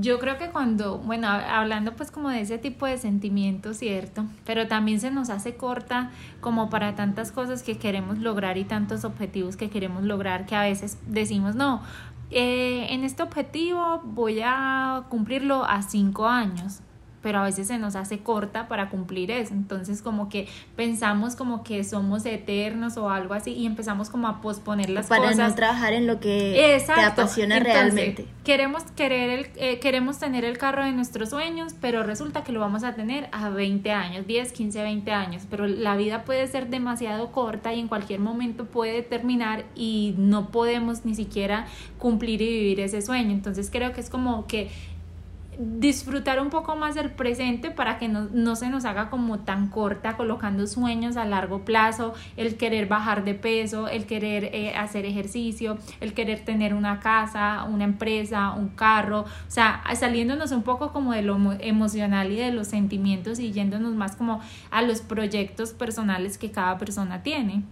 Yo 0.00 0.18
creo 0.18 0.36
que 0.36 0.50
cuando, 0.50 0.98
bueno, 0.98 1.28
hab- 1.28 1.46
hablando 1.48 1.94
pues 1.94 2.10
como 2.10 2.28
de 2.28 2.40
ese 2.40 2.58
tipo 2.58 2.86
de 2.86 2.98
sentimientos, 2.98 3.78
¿cierto? 3.78 4.24
Pero 4.44 4.66
también 4.66 5.00
se 5.00 5.10
nos 5.10 5.30
hace 5.30 5.56
corta 5.56 6.10
como 6.40 6.68
para 6.70 6.94
tantas 6.96 7.30
cosas 7.32 7.62
que 7.62 7.78
queremos 7.78 8.18
lograr 8.18 8.58
y 8.58 8.64
tantos 8.64 9.04
objetivos 9.04 9.56
que 9.56 9.70
queremos 9.70 10.02
lograr 10.02 10.44
que 10.46 10.56
a 10.56 10.62
veces 10.62 10.98
decimos, 11.06 11.54
no, 11.54 11.82
eh, 12.30 12.86
en 12.90 13.04
este 13.04 13.22
objetivo 13.22 14.00
voy 14.04 14.40
a 14.44 15.04
cumplirlo 15.08 15.64
a 15.64 15.82
cinco 15.82 16.26
años, 16.26 16.80
pero 17.22 17.40
a 17.40 17.44
veces 17.44 17.68
se 17.68 17.78
nos 17.78 17.96
hace 17.96 18.18
corta 18.18 18.68
para 18.68 18.88
cumplir 18.88 19.30
eso. 19.30 19.52
Entonces 19.54 20.02
como 20.02 20.28
que 20.28 20.48
pensamos 20.76 21.36
como 21.36 21.64
que 21.64 21.82
somos 21.84 22.24
eternos 22.26 22.96
o 22.96 23.10
algo 23.10 23.34
así 23.34 23.52
y 23.52 23.66
empezamos 23.66 24.10
como 24.10 24.28
a 24.28 24.40
posponer 24.40 24.90
las 24.90 25.06
para 25.06 25.30
cosas. 25.30 25.38
no 25.50 25.54
trabajar 25.54 25.92
en 25.92 26.06
lo 26.06 26.20
que 26.20 26.74
Exacto. 26.76 27.00
te 27.00 27.06
apasiona 27.06 27.56
Entonces, 27.56 27.74
realmente. 27.82 28.26
Queremos, 28.44 28.84
querer 28.94 29.30
el, 29.30 29.46
eh, 29.56 29.80
queremos 29.80 30.18
tener 30.18 30.44
el 30.44 30.56
carro 30.56 30.84
de 30.84 30.92
nuestros 30.92 31.30
sueños, 31.30 31.74
pero 31.80 32.02
resulta 32.04 32.44
que 32.44 32.52
lo 32.52 32.60
vamos 32.60 32.84
a 32.84 32.94
tener 32.94 33.28
a 33.32 33.50
20 33.50 33.90
años, 33.90 34.26
10, 34.26 34.52
15, 34.52 34.82
20 34.82 35.10
años. 35.10 35.42
Pero 35.50 35.66
la 35.66 35.96
vida 35.96 36.24
puede 36.24 36.46
ser 36.46 36.68
demasiado 36.68 37.32
corta 37.32 37.74
y 37.74 37.80
en 37.80 37.88
cualquier 37.88 38.20
momento 38.20 38.66
puede 38.66 39.02
terminar 39.02 39.64
y 39.74 40.14
no 40.18 40.50
podemos 40.50 41.04
ni 41.04 41.14
siquiera 41.14 41.66
cumplir 41.98 42.40
y 42.42 42.46
vivir 42.48 42.80
ese 42.80 43.02
sueño. 43.02 43.32
Entonces 43.32 43.68
creo 43.70 43.92
que 43.92 44.00
es 44.00 44.10
como 44.10 44.46
que 44.46 44.70
disfrutar 45.58 46.40
un 46.40 46.50
poco 46.50 46.76
más 46.76 46.94
del 46.94 47.10
presente 47.10 47.70
para 47.70 47.98
que 47.98 48.08
no, 48.08 48.28
no 48.32 48.56
se 48.56 48.68
nos 48.68 48.84
haga 48.84 49.08
como 49.08 49.38
tan 49.38 49.68
corta 49.68 50.16
colocando 50.16 50.66
sueños 50.66 51.16
a 51.16 51.24
largo 51.24 51.64
plazo, 51.64 52.14
el 52.36 52.56
querer 52.56 52.86
bajar 52.88 53.24
de 53.24 53.34
peso, 53.34 53.88
el 53.88 54.06
querer 54.06 54.50
eh, 54.52 54.74
hacer 54.76 55.06
ejercicio, 55.06 55.78
el 56.00 56.12
querer 56.12 56.44
tener 56.44 56.74
una 56.74 57.00
casa, 57.00 57.64
una 57.64 57.84
empresa, 57.84 58.52
un 58.52 58.68
carro, 58.68 59.20
o 59.20 59.50
sea, 59.50 59.82
saliéndonos 59.94 60.52
un 60.52 60.62
poco 60.62 60.92
como 60.92 61.12
de 61.12 61.22
lo 61.22 61.36
emo- 61.36 61.56
emocional 61.60 62.30
y 62.32 62.36
de 62.36 62.52
los 62.52 62.68
sentimientos 62.68 63.38
y 63.38 63.52
yéndonos 63.52 63.94
más 63.94 64.16
como 64.16 64.40
a 64.70 64.82
los 64.82 65.00
proyectos 65.00 65.72
personales 65.72 66.38
que 66.38 66.50
cada 66.50 66.76
persona 66.76 67.22
tiene. 67.22 67.62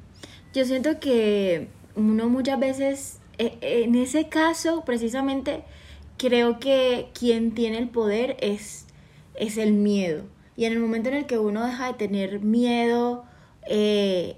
Yo 0.54 0.64
siento 0.64 1.00
que 1.00 1.68
uno 1.96 2.28
muchas 2.28 2.58
veces, 2.58 3.20
eh, 3.38 3.58
en 3.60 3.94
ese 3.94 4.28
caso 4.28 4.84
precisamente, 4.84 5.64
creo 6.24 6.58
que 6.58 7.08
quien 7.12 7.52
tiene 7.52 7.76
el 7.76 7.90
poder 7.90 8.38
es, 8.40 8.86
es 9.34 9.58
el 9.58 9.74
miedo. 9.74 10.24
Y 10.56 10.64
en 10.64 10.72
el 10.72 10.78
momento 10.78 11.10
en 11.10 11.16
el 11.16 11.26
que 11.26 11.38
uno 11.38 11.66
deja 11.66 11.88
de 11.88 11.94
tener 11.94 12.40
miedo, 12.40 13.26
eh, 13.66 14.36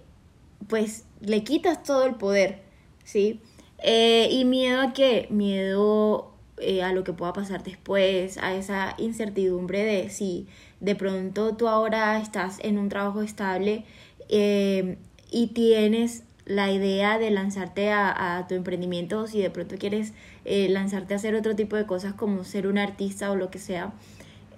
pues 0.67 1.05
le 1.21 1.45
quitas 1.45 1.85
todo 1.85 2.05
el 2.05 2.17
poder, 2.17 2.63
¿sí? 3.05 3.41
Eh, 3.79 4.29
¿Y 4.33 4.45
miedo 4.45 4.81
a 4.81 4.93
qué? 4.95 5.29
Miedo 5.31 6.33
eh, 6.59 6.83
a 6.83 6.93
lo 6.93 7.05
que 7.05 7.13
pueda 7.13 7.33
pasar 7.33 7.63
después, 7.63 8.39
a 8.39 8.55
esa 8.55 8.95
incertidumbre 8.99 9.85
de 9.85 10.11
si 10.11 10.49
de 10.81 10.97
pronto 10.97 11.57
tú 11.57 11.69
ahora 11.69 12.21
estás 12.21 12.59
en 12.63 12.79
un 12.79 12.89
trabajo 12.89 13.23
estable 13.23 13.85
eh, 14.29 14.99
y 15.31 15.49
tienes 15.49 16.25
la 16.47 16.73
idea 16.73 17.19
de 17.19 17.31
lanzarte 17.31 17.91
a, 17.91 18.39
a 18.39 18.47
tu 18.49 18.55
emprendimiento, 18.55 19.21
o 19.21 19.27
si 19.29 19.41
de 19.41 19.51
pronto 19.51 19.77
quieres 19.79 20.15
eh, 20.49 20.69
lanzarte 20.69 21.13
a 21.13 21.17
hacer 21.17 21.35
otro 21.35 21.57
tipo 21.57 21.75
de 21.75 21.87
cosas 21.87 22.15
como 22.15 22.45
ser 22.45 22.69
un 22.69 22.79
artista 22.79 23.33
o 23.33 23.37
lo 23.37 23.51
que 23.51 23.59
sea, 23.59 23.93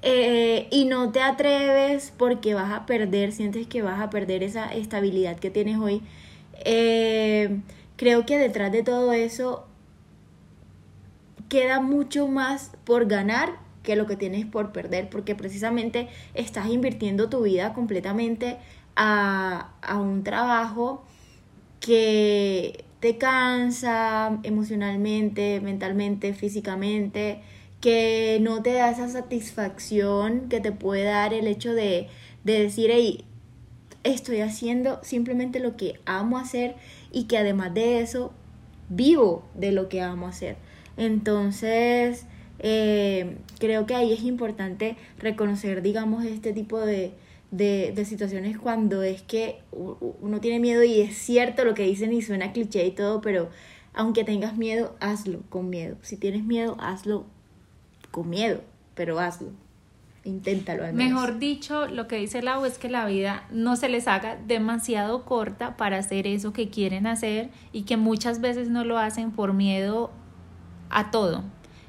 eh, 0.02 0.68
y 0.71 0.85
no 0.85 1.11
te 1.12 1.23
atreves 1.23 2.12
porque 2.16 2.52
vas 2.54 2.73
a 2.73 2.85
perder, 2.87 3.33
sientes 3.33 3.66
que 3.66 3.80
vas 3.80 4.00
a 4.00 4.11
perder 4.11 4.42
esa 4.42 4.73
estabilidad 4.73 5.38
que 5.38 5.50
tienes 5.50 5.78
hoy, 5.78 6.02
eh, 6.64 7.61
creo 7.97 8.26
que 8.26 8.37
detrás 8.37 8.71
de 8.71 8.83
todo 8.83 9.12
eso 9.14 9.66
queda 11.49 11.80
mucho 11.80 12.28
más 12.28 12.73
por 12.85 13.07
ganar 13.07 13.57
que 13.83 13.97
lo 13.97 14.07
que 14.07 14.16
tienes 14.16 14.45
por 14.45 14.73
perder, 14.73 15.09
porque 15.09 15.35
precisamente 15.35 16.09
estás 16.35 16.68
invirtiendo 16.68 17.30
tu 17.30 17.42
vida 17.42 17.73
completamente 17.73 18.59
a, 18.95 19.71
a 19.80 19.99
un 19.99 20.23
trabajo 20.23 21.02
que 21.80 22.85
te 23.00 23.19
cansa 23.19 24.38
emocionalmente, 24.43 25.61
mentalmente, 25.61 26.35
físicamente, 26.35 27.43
que 27.81 28.38
no 28.40 28.62
te 28.62 28.73
da 28.73 28.90
esa 28.90 29.09
satisfacción 29.09 30.49
que 30.49 30.61
te 30.61 30.73
puede 30.73 31.05
dar 31.05 31.33
el 31.33 31.47
hecho 31.47 31.75
de, 31.75 32.09
de 32.45 32.62
decir, 32.62 32.90
hey, 32.93 33.25
estoy 34.02 34.40
haciendo 34.40 34.99
simplemente 35.02 35.61
lo 35.61 35.76
que 35.76 36.00
amo 36.07 36.38
hacer 36.38 36.75
y 37.12 37.25
que 37.25 37.38
además 37.38 37.75
de 37.75 38.00
eso 38.00 38.33
vivo 38.88 39.45
de 39.55 39.73
lo 39.73 39.88
que 39.88 40.00
amo 40.00 40.26
hacer. 40.26 40.57
Entonces, 40.97 42.26
eh, 42.59 43.37
creo 43.59 43.87
que 43.87 43.95
ahí 43.95 44.12
es 44.12 44.23
importante 44.25 44.97
reconocer, 45.19 45.83
digamos, 45.83 46.25
este 46.25 46.52
tipo 46.52 46.81
de, 46.81 47.12
de, 47.50 47.93
de, 47.95 48.05
situaciones 48.05 48.59
cuando 48.59 49.02
es 49.02 49.23
que 49.23 49.62
uno 49.73 50.40
tiene 50.40 50.61
miedo 50.61 50.85
y 50.85 51.00
es 51.00 51.17
cierto 51.17 51.64
lo 51.64 51.75
que 51.75 51.85
dicen 51.85 52.12
y 52.12 52.21
suena 52.21 52.52
cliché 52.52 52.85
y 52.87 52.90
todo, 52.90 53.21
pero 53.21 53.49
aunque 53.95 54.23
tengas 54.25 54.57
miedo, 54.57 54.97
hazlo 55.00 55.40
con 55.49 55.71
miedo. 55.71 55.97
Si 56.02 56.17
tienes 56.17 56.45
miedo, 56.45 56.76
hazlo 56.78 57.26
con 58.11 58.31
miedo, 58.31 58.61
pero 58.95 59.19
hazlo. 59.19 59.50
Inténtalo 60.25 60.85
al 60.85 60.93
menos. 60.93 61.12
Mejor 61.12 61.38
dicho, 61.38 61.87
lo 61.87 62.07
que 62.07 62.17
dice 62.17 62.43
Lau 62.43 62.64
es 62.64 62.78
que 62.78 62.88
la 62.88 63.07
vida 63.07 63.47
no 63.50 63.76
se 63.76 63.88
les 63.88 64.07
haga 64.07 64.37
demasiado 64.37 65.25
corta 65.25 65.76
para 65.76 65.99
hacer 65.99 66.26
eso 66.26 66.52
que 66.52 66.69
quieren 66.69 67.07
hacer 67.07 67.50
y 67.73 67.83
que 67.83 67.97
muchas 67.97 68.40
veces 68.40 68.69
no 68.69 68.85
lo 68.85 68.99
hacen 68.99 69.31
por 69.31 69.55
miedo 69.55 70.11
a 70.90 71.11
todo. 71.11 71.45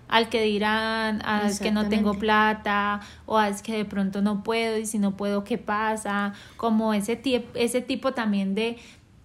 Al 0.10 0.28
que 0.28 0.42
dirán, 0.42 1.22
a 1.24 1.48
es 1.48 1.60
que 1.60 1.72
no 1.72 1.88
tengo 1.88 2.16
plata, 2.16 3.00
o 3.26 3.38
a 3.38 3.48
es 3.48 3.62
que 3.62 3.78
de 3.78 3.86
pronto 3.86 4.22
no 4.22 4.44
puedo, 4.44 4.78
y 4.78 4.86
si 4.86 5.00
no 5.00 5.16
puedo, 5.16 5.44
¿qué 5.46 5.58
pasa? 5.58 6.34
Como 6.58 6.94
ese, 6.94 7.22
ese 7.54 7.82
tipo 7.82 8.12
también 8.12 8.56
de, 8.56 8.78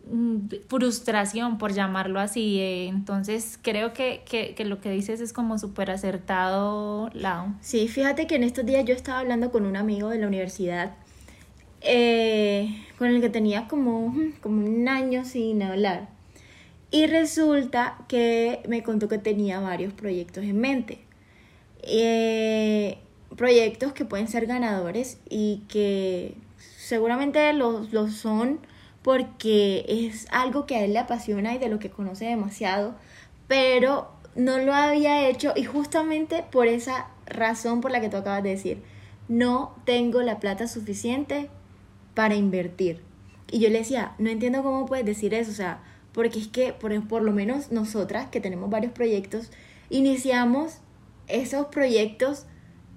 Mm, 0.06 0.48
frustración, 0.68 1.56
por 1.58 1.72
llamarlo 1.72 2.20
así. 2.20 2.60
Eh, 2.60 2.88
entonces, 2.88 3.58
creo 3.62 3.92
que, 3.92 4.22
que, 4.26 4.54
que, 4.54 4.64
lo 4.64 4.80
que 4.80 4.90
dices 4.90 5.20
es 5.20 5.32
como 5.32 5.58
súper 5.58 5.90
acertado, 5.90 7.10
Lau. 7.14 7.54
Sí, 7.60 7.88
fíjate 7.88 8.26
que 8.26 8.36
en 8.36 8.44
estos 8.44 8.66
días 8.66 8.84
yo 8.84 8.94
estaba 8.94 9.20
hablando 9.20 9.50
con 9.50 9.64
un 9.66 9.76
amigo 9.76 10.10
de 10.10 10.18
la 10.18 10.26
universidad, 10.26 10.92
eh, 11.80 12.84
con 12.98 13.08
el 13.08 13.20
que 13.20 13.30
tenía 13.30 13.66
como, 13.66 14.14
como 14.42 14.66
un 14.66 14.88
año 14.88 15.24
sin 15.24 15.62
hablar. 15.62 16.08
Y 16.94 17.08
resulta 17.08 17.98
que 18.06 18.62
me 18.68 18.84
contó 18.84 19.08
que 19.08 19.18
tenía 19.18 19.58
varios 19.58 19.92
proyectos 19.92 20.44
en 20.44 20.60
mente. 20.60 21.00
Eh, 21.82 22.98
proyectos 23.36 23.92
que 23.92 24.04
pueden 24.04 24.28
ser 24.28 24.46
ganadores 24.46 25.18
y 25.28 25.64
que 25.66 26.36
seguramente 26.76 27.52
los, 27.52 27.92
los 27.92 28.12
son 28.12 28.60
porque 29.02 29.84
es 29.88 30.28
algo 30.30 30.66
que 30.66 30.76
a 30.76 30.84
él 30.84 30.92
le 30.92 31.00
apasiona 31.00 31.52
y 31.52 31.58
de 31.58 31.68
lo 31.68 31.80
que 31.80 31.90
conoce 31.90 32.26
demasiado, 32.26 32.94
pero 33.48 34.12
no 34.36 34.58
lo 34.58 34.72
había 34.72 35.28
hecho 35.28 35.52
y 35.56 35.64
justamente 35.64 36.44
por 36.52 36.68
esa 36.68 37.08
razón 37.26 37.80
por 37.80 37.90
la 37.90 38.00
que 38.00 38.08
tú 38.08 38.18
acabas 38.18 38.44
de 38.44 38.50
decir, 38.50 38.84
no 39.26 39.74
tengo 39.84 40.22
la 40.22 40.38
plata 40.38 40.68
suficiente 40.68 41.50
para 42.14 42.36
invertir. 42.36 43.02
Y 43.50 43.58
yo 43.58 43.68
le 43.68 43.78
decía, 43.78 44.14
no 44.18 44.30
entiendo 44.30 44.62
cómo 44.62 44.86
puedes 44.86 45.04
decir 45.04 45.34
eso, 45.34 45.50
o 45.50 45.54
sea, 45.54 45.82
porque 46.14 46.38
es 46.38 46.48
que 46.48 46.72
por, 46.72 47.06
por 47.08 47.22
lo 47.22 47.32
menos 47.32 47.72
nosotras 47.72 48.30
que 48.30 48.40
tenemos 48.40 48.70
varios 48.70 48.92
proyectos, 48.92 49.50
iniciamos 49.90 50.78
esos 51.26 51.66
proyectos 51.66 52.46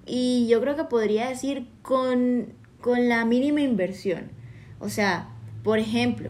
y 0.06 0.48
yo 0.48 0.62
creo 0.62 0.76
que 0.78 0.86
podría 0.86 1.28
decir 1.28 1.68
con, 1.82 2.54
con 2.80 3.10
la 3.10 3.26
mínima 3.26 3.62
inversión. 3.62 4.30
O 4.80 4.88
sea, 4.88 5.30
por 5.64 5.80
ejemplo, 5.80 6.30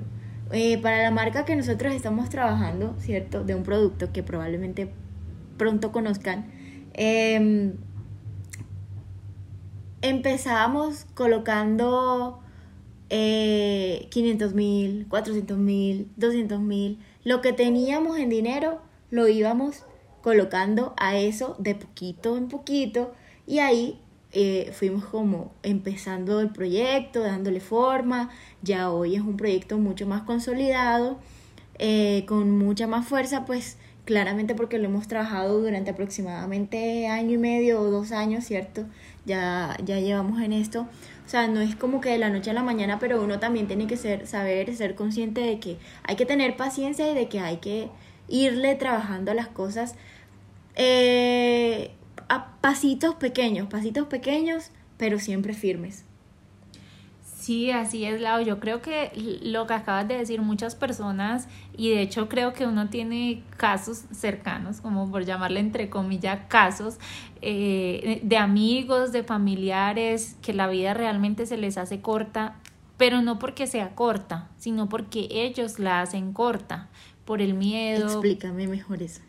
eh, 0.52 0.78
para 0.78 1.04
la 1.04 1.12
marca 1.12 1.46
que 1.46 1.56
nosotros 1.56 1.94
estamos 1.94 2.30
trabajando, 2.30 2.96
¿cierto? 3.00 3.44
De 3.44 3.54
un 3.54 3.64
producto 3.64 4.14
que 4.14 4.24
probablemente 4.24 4.90
pronto 5.58 5.92
conozcan, 5.92 6.50
eh, 6.94 7.74
empezábamos 10.02 11.06
colocando 11.14 12.40
500 13.10 13.12
eh, 13.12 14.56
mil, 14.56 15.08
400 15.08 15.58
mil, 15.58 16.12
200 16.18 16.60
mil, 16.60 17.00
lo 17.24 17.42
que 17.42 17.54
teníamos 17.54 18.18
en 18.18 18.30
dinero 18.30 18.82
lo 19.10 19.28
íbamos 19.28 19.84
colocando 20.22 20.94
a 20.98 21.18
eso 21.18 21.56
de 21.60 21.76
poquito 21.76 22.38
en 22.38 22.50
poquito. 22.50 23.14
Y 23.46 23.60
ahí 23.60 24.02
eh, 24.34 24.72
fuimos 24.74 25.06
como 25.06 25.54
empezando 25.64 26.42
el 26.42 26.50
proyecto, 26.50 27.22
dándole 27.22 27.62
forma, 27.62 28.30
ya 28.62 28.92
hoy 28.92 29.16
es 29.16 29.22
un 29.22 29.38
proyecto 29.38 29.78
mucho 29.78 30.06
más 30.06 30.24
consolidado, 30.24 31.18
eh, 31.80 32.26
con 32.28 32.58
mucha 32.58 32.88
más 32.88 33.08
fuerza, 33.08 33.46
pues 33.46 33.78
claramente 34.04 34.56
porque 34.56 34.80
lo 34.80 34.86
hemos 34.86 35.08
trabajado 35.08 35.60
durante 35.62 35.92
aproximadamente 35.92 37.08
año 37.08 37.36
y 37.36 37.38
medio 37.38 37.82
o 37.82 37.92
dos 37.92 38.12
años, 38.12 38.46
¿cierto? 38.46 38.86
Ya, 39.28 39.76
ya 39.84 40.00
llevamos 40.00 40.42
en 40.42 40.54
esto. 40.54 40.88
O 41.26 41.30
sea, 41.30 41.48
no 41.50 41.60
es 41.60 41.76
como 41.76 42.00
que 42.00 42.10
de 42.10 42.18
la 42.18 42.30
noche 42.30 42.52
a 42.52 42.54
la 42.54 42.64
mañana, 42.64 42.98
pero 42.98 43.22
uno 43.22 43.40
también 43.40 43.68
tiene 43.68 43.86
que 43.86 43.98
ser, 43.98 44.26
saber, 44.26 44.74
ser 44.74 44.96
consciente 44.96 45.42
de 45.42 45.60
que 45.60 45.78
hay 46.04 46.16
que 46.16 46.26
tener 46.26 46.56
paciencia 46.56 47.12
y 47.12 47.14
de 47.14 47.28
que 47.28 47.42
hay 47.42 47.58
que 47.58 47.90
irle 48.30 48.76
trabajando 48.76 49.34
las 49.34 49.50
cosas. 49.50 49.96
Eh, 50.76 51.92
a 52.30 52.54
pasitos 52.62 53.16
pequeños, 53.16 53.68
pasitos 53.68 54.08
pequeños, 54.08 54.72
pero 54.98 55.20
siempre 55.20 55.54
firmes. 55.54 56.07
Sí, 57.48 57.72
así 57.72 58.04
es, 58.04 58.20
Lau. 58.20 58.42
Yo 58.42 58.60
creo 58.60 58.82
que 58.82 59.10
lo 59.42 59.68
que 59.68 59.74
acabas 59.74 60.06
de 60.06 60.18
decir 60.18 60.42
muchas 60.42 60.76
personas, 60.76 61.48
y 61.78 61.92
de 61.92 62.02
hecho 62.02 62.28
creo 62.28 62.52
que 62.52 62.66
uno 62.66 62.90
tiene 62.90 63.42
casos 63.56 64.04
cercanos, 64.12 64.82
como 64.82 65.10
por 65.10 65.24
llamarle 65.24 65.62
entre 65.62 65.90
comillas 65.90 66.42
casos, 66.50 66.98
eh, 67.42 68.20
de 68.22 68.36
amigos, 68.36 69.14
de 69.14 69.24
familiares, 69.24 70.36
que 70.42 70.52
la 70.52 70.68
vida 70.68 70.94
realmente 70.94 71.46
se 71.46 71.56
les 71.56 71.78
hace 71.78 72.02
corta, 72.02 72.58
pero 72.98 73.22
no 73.22 73.40
porque 73.40 73.66
sea 73.66 73.96
corta, 73.96 74.50
sino 74.58 74.90
porque 74.90 75.30
ellos 75.32 75.80
la 75.80 76.02
hacen 76.02 76.34
corta, 76.34 76.90
por 77.24 77.42
el 77.42 77.54
miedo. 77.54 78.08
Explícame 78.08 78.68
mejor 78.68 79.02
eso. 79.02 79.22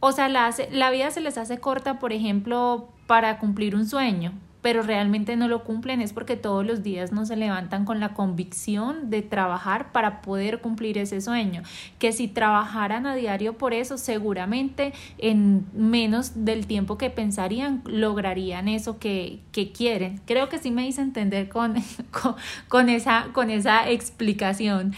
O 0.00 0.10
sea, 0.10 0.28
la, 0.28 0.52
la 0.72 0.90
vida 0.90 1.12
se 1.12 1.20
les 1.20 1.38
hace 1.38 1.58
corta, 1.58 2.00
por 2.00 2.12
ejemplo, 2.12 2.88
para 3.06 3.38
cumplir 3.38 3.76
un 3.76 3.86
sueño, 3.86 4.32
pero 4.64 4.80
realmente 4.80 5.36
no 5.36 5.46
lo 5.46 5.62
cumplen 5.62 6.00
es 6.00 6.14
porque 6.14 6.36
todos 6.36 6.64
los 6.64 6.82
días 6.82 7.12
no 7.12 7.26
se 7.26 7.36
levantan 7.36 7.84
con 7.84 8.00
la 8.00 8.14
convicción 8.14 9.10
de 9.10 9.20
trabajar 9.20 9.92
para 9.92 10.22
poder 10.22 10.62
cumplir 10.62 10.96
ese 10.96 11.20
sueño. 11.20 11.62
Que 11.98 12.12
si 12.12 12.28
trabajaran 12.28 13.06
a 13.06 13.14
diario 13.14 13.58
por 13.58 13.74
eso, 13.74 13.98
seguramente 13.98 14.94
en 15.18 15.66
menos 15.74 16.46
del 16.46 16.66
tiempo 16.66 16.96
que 16.96 17.10
pensarían, 17.10 17.82
lograrían 17.84 18.66
eso 18.68 18.98
que, 18.98 19.40
que 19.52 19.70
quieren. 19.70 20.22
Creo 20.24 20.48
que 20.48 20.58
sí 20.58 20.70
me 20.70 20.88
hice 20.88 21.02
entender 21.02 21.50
con, 21.50 21.74
con, 22.10 22.34
con, 22.66 22.88
esa, 22.88 23.26
con 23.34 23.50
esa 23.50 23.90
explicación. 23.90 24.94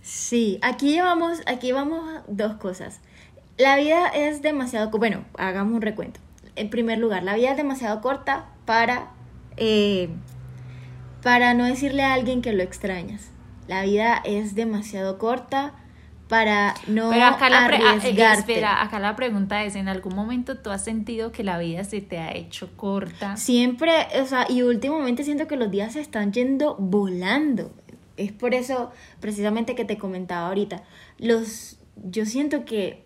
Sí, 0.00 0.58
aquí 0.62 0.92
llevamos, 0.92 1.42
aquí 1.46 1.72
vamos 1.72 2.22
dos 2.26 2.54
cosas. 2.54 3.02
La 3.58 3.76
vida 3.76 4.08
es 4.08 4.40
demasiado, 4.40 4.88
bueno, 4.96 5.26
hagamos 5.36 5.74
un 5.74 5.82
recuento. 5.82 6.20
En 6.56 6.70
primer 6.70 6.96
lugar, 6.96 7.22
la 7.22 7.34
vida 7.34 7.50
es 7.50 7.58
demasiado 7.58 8.00
corta 8.00 8.46
para, 8.70 9.08
eh, 9.56 10.10
para 11.24 11.54
no 11.54 11.64
decirle 11.64 12.04
a 12.04 12.14
alguien 12.14 12.40
que 12.40 12.52
lo 12.52 12.62
extrañas. 12.62 13.32
La 13.66 13.82
vida 13.82 14.22
es 14.24 14.54
demasiado 14.54 15.18
corta 15.18 15.74
para 16.28 16.74
no 16.86 17.10
Pero 17.10 17.24
acá 17.24 17.50
la 17.50 17.66
ah, 17.66 17.98
eh, 18.00 18.32
espera, 18.38 18.80
acá 18.80 19.00
la 19.00 19.16
pregunta 19.16 19.64
es, 19.64 19.74
¿en 19.74 19.88
algún 19.88 20.14
momento 20.14 20.58
tú 20.58 20.70
has 20.70 20.84
sentido 20.84 21.32
que 21.32 21.42
la 21.42 21.58
vida 21.58 21.82
se 21.82 22.00
te 22.00 22.18
ha 22.18 22.30
hecho 22.30 22.76
corta? 22.76 23.36
Siempre, 23.36 23.90
o 24.22 24.26
sea, 24.26 24.46
y 24.48 24.62
últimamente 24.62 25.24
siento 25.24 25.48
que 25.48 25.56
los 25.56 25.72
días 25.72 25.94
se 25.94 26.00
están 26.00 26.32
yendo 26.32 26.76
volando. 26.78 27.72
Es 28.16 28.30
por 28.30 28.54
eso 28.54 28.92
precisamente 29.18 29.74
que 29.74 29.84
te 29.84 29.98
comentaba 29.98 30.46
ahorita. 30.46 30.84
Los 31.18 31.80
yo 31.96 32.24
siento 32.24 32.64
que 32.64 33.04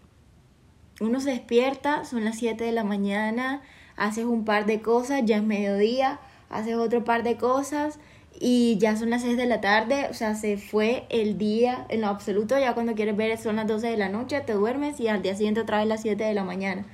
uno 1.00 1.20
se 1.20 1.30
despierta, 1.30 2.04
son 2.04 2.22
las 2.22 2.36
7 2.36 2.62
de 2.62 2.72
la 2.72 2.84
mañana, 2.84 3.62
haces 3.96 4.24
un 4.24 4.44
par 4.44 4.66
de 4.66 4.80
cosas, 4.80 5.22
ya 5.24 5.36
es 5.36 5.42
mediodía, 5.42 6.20
haces 6.50 6.76
otro 6.76 7.04
par 7.04 7.22
de 7.22 7.36
cosas 7.36 7.98
y 8.38 8.76
ya 8.78 8.96
son 8.96 9.10
las 9.10 9.22
6 9.22 9.36
de 9.36 9.46
la 9.46 9.60
tarde, 9.60 10.08
o 10.10 10.14
sea, 10.14 10.34
se 10.34 10.56
fue 10.56 11.04
el 11.08 11.38
día 11.38 11.86
en 11.88 12.00
lo 12.00 12.08
absoluto, 12.08 12.58
ya 12.58 12.74
cuando 12.74 12.94
quieres 12.94 13.16
ver 13.16 13.38
son 13.38 13.56
las 13.56 13.66
12 13.66 13.88
de 13.88 13.96
la 13.96 14.08
noche, 14.08 14.40
te 14.40 14.52
duermes 14.54 14.98
y 15.00 15.08
al 15.08 15.22
día 15.22 15.36
siguiente 15.36 15.60
otra 15.60 15.78
vez 15.78 15.86
las 15.86 16.02
7 16.02 16.22
de 16.22 16.34
la 16.34 16.44
mañana. 16.44 16.84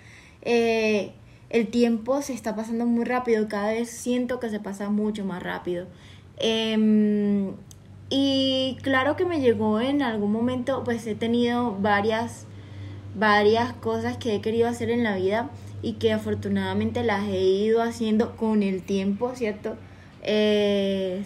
Eh, 0.43 1.13
el 1.49 1.69
tiempo 1.69 2.23
se 2.23 2.33
está 2.35 2.55
pasando 2.55 2.87
muy 2.87 3.05
rápido, 3.05 3.49
cada 3.49 3.73
vez 3.73 3.91
siento 3.91 4.39
que 4.39 4.51
se 4.51 4.61
pasa 4.61 4.91
mucho 4.91 5.25
más 5.25 5.43
rápido. 5.43 5.87
Em, 6.37 7.53
y 8.11 8.77
claro 8.83 9.17
que 9.17 9.25
me 9.25 9.41
llegó 9.41 9.81
en 9.81 10.03
algún 10.03 10.33
momento, 10.33 10.85
pues 10.85 11.07
he 11.07 11.15
tenido 11.15 11.77
varias 11.81 12.47
varias 13.15 13.73
cosas 13.73 14.17
que 14.17 14.37
he 14.37 14.41
querido 14.41 14.69
hacer 14.69 14.89
en 14.89 15.03
la 15.03 15.17
vida 15.17 15.51
y 15.83 15.95
que 15.95 16.13
afortunadamente 16.13 17.05
las 17.05 17.29
he 17.29 17.41
ido 17.41 17.83
haciendo 17.83 18.37
con 18.37 18.63
el 18.63 18.83
tiempo, 18.83 19.33
¿cierto? 19.35 19.77
Eh, 20.23 21.25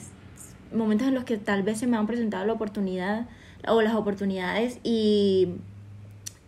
momentos 0.73 1.09
en 1.09 1.15
los 1.15 1.25
que 1.25 1.37
tal 1.37 1.63
vez 1.63 1.79
se 1.79 1.87
me 1.87 1.97
han 1.97 2.07
presentado 2.07 2.45
la 2.47 2.53
oportunidad 2.53 3.27
o 3.67 3.83
las 3.83 3.95
oportunidades 3.95 4.79
y, 4.83 5.55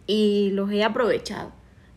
y 0.06 0.50
los 0.52 0.70
he 0.70 0.84
aprovechado, 0.84 1.52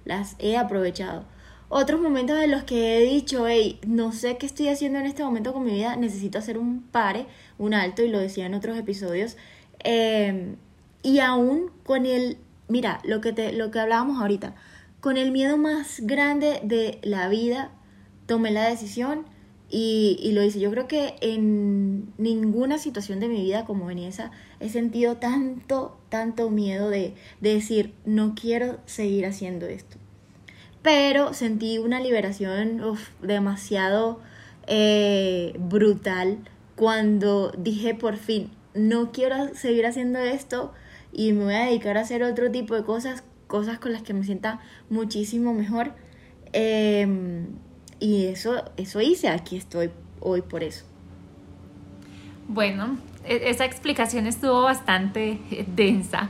las 0.05 0.35
he 0.39 0.57
aprovechado. 0.57 1.25
Otros 1.71 2.01
momentos 2.01 2.39
en 2.39 2.49
los 2.49 2.63
que 2.63 2.97
he 2.97 3.01
dicho, 3.01 3.47
hey, 3.47 3.79
no 3.85 4.11
sé 4.11 4.37
qué 4.37 4.47
estoy 4.47 4.69
haciendo 4.69 4.97
en 4.97 5.05
este 5.05 5.23
momento 5.23 5.53
con 5.53 5.63
mi 5.63 5.73
vida, 5.73 5.95
necesito 5.95 6.39
hacer 6.39 6.57
un 6.57 6.81
pare, 6.81 7.27
un 7.59 7.75
alto, 7.75 8.01
y 8.01 8.09
lo 8.09 8.17
decía 8.17 8.47
en 8.47 8.55
otros 8.55 8.75
episodios. 8.75 9.37
Em, 9.83 10.55
y 11.03 11.19
aún 11.19 11.71
con 11.85 12.07
el, 12.07 12.37
mira, 12.67 12.99
lo 13.03 13.21
que, 13.21 13.33
te, 13.33 13.53
lo 13.53 13.69
que 13.69 13.79
hablábamos 13.79 14.19
ahorita, 14.19 14.55
con 15.01 15.17
el 15.17 15.31
miedo 15.31 15.57
más 15.57 16.01
grande 16.01 16.59
de 16.63 16.99
la 17.03 17.27
vida, 17.29 17.71
tomé 18.25 18.51
la 18.51 18.67
decisión 18.67 19.25
y, 19.69 20.31
lo 20.33 20.43
hice. 20.43 20.59
Yo 20.59 20.71
creo 20.71 20.87
que 20.87 21.15
en 21.21 22.13
ninguna 22.17 22.77
situación 22.77 23.19
de 23.19 23.27
mi 23.27 23.41
vida 23.41 23.65
como 23.65 23.91
en 23.91 23.99
esa 23.99 24.31
he 24.59 24.69
sentido 24.69 25.17
tanto, 25.17 25.97
tanto 26.09 26.49
miedo 26.49 26.89
de, 26.89 27.13
de 27.41 27.53
decir, 27.53 27.93
no 28.05 28.35
quiero 28.35 28.79
seguir 28.85 29.25
haciendo 29.25 29.67
esto 29.67 29.97
pero 30.81 31.33
sentí 31.33 31.77
una 31.77 31.99
liberación 31.99 32.81
demasiado 33.21 34.19
eh, 34.67 35.53
brutal 35.57 36.37
cuando 36.75 37.51
dije 37.57 37.93
por 37.95 38.17
fin, 38.17 38.51
no 38.73 39.11
quiero 39.11 39.53
seguir 39.53 39.85
haciendo 39.85 40.19
esto 40.19 40.71
y 41.11 41.33
me 41.33 41.45
voy 41.45 41.53
a 41.55 41.65
dedicar 41.65 41.97
a 41.97 42.01
hacer 42.01 42.23
otro 42.23 42.49
tipo 42.51 42.75
de 42.75 42.83
cosas, 42.83 43.23
cosas 43.49 43.79
con 43.79 43.91
las 43.91 44.03
que 44.03 44.13
me 44.13 44.23
sienta 44.23 44.61
muchísimo 44.89 45.53
mejor. 45.53 45.91
Em, 46.53 47.47
y 47.99 48.27
eso, 48.27 48.63
eso 48.77 49.01
hice, 49.01 49.27
aquí 49.27 49.57
estoy 49.57 49.89
hoy 50.21 50.41
por 50.41 50.63
eso. 50.63 50.85
Bueno, 52.47 52.97
e-, 53.25 53.49
esa 53.49 53.65
explicación 53.65 54.27
estuvo 54.27 54.61
bastante 54.61 55.39
densa. 55.75 56.29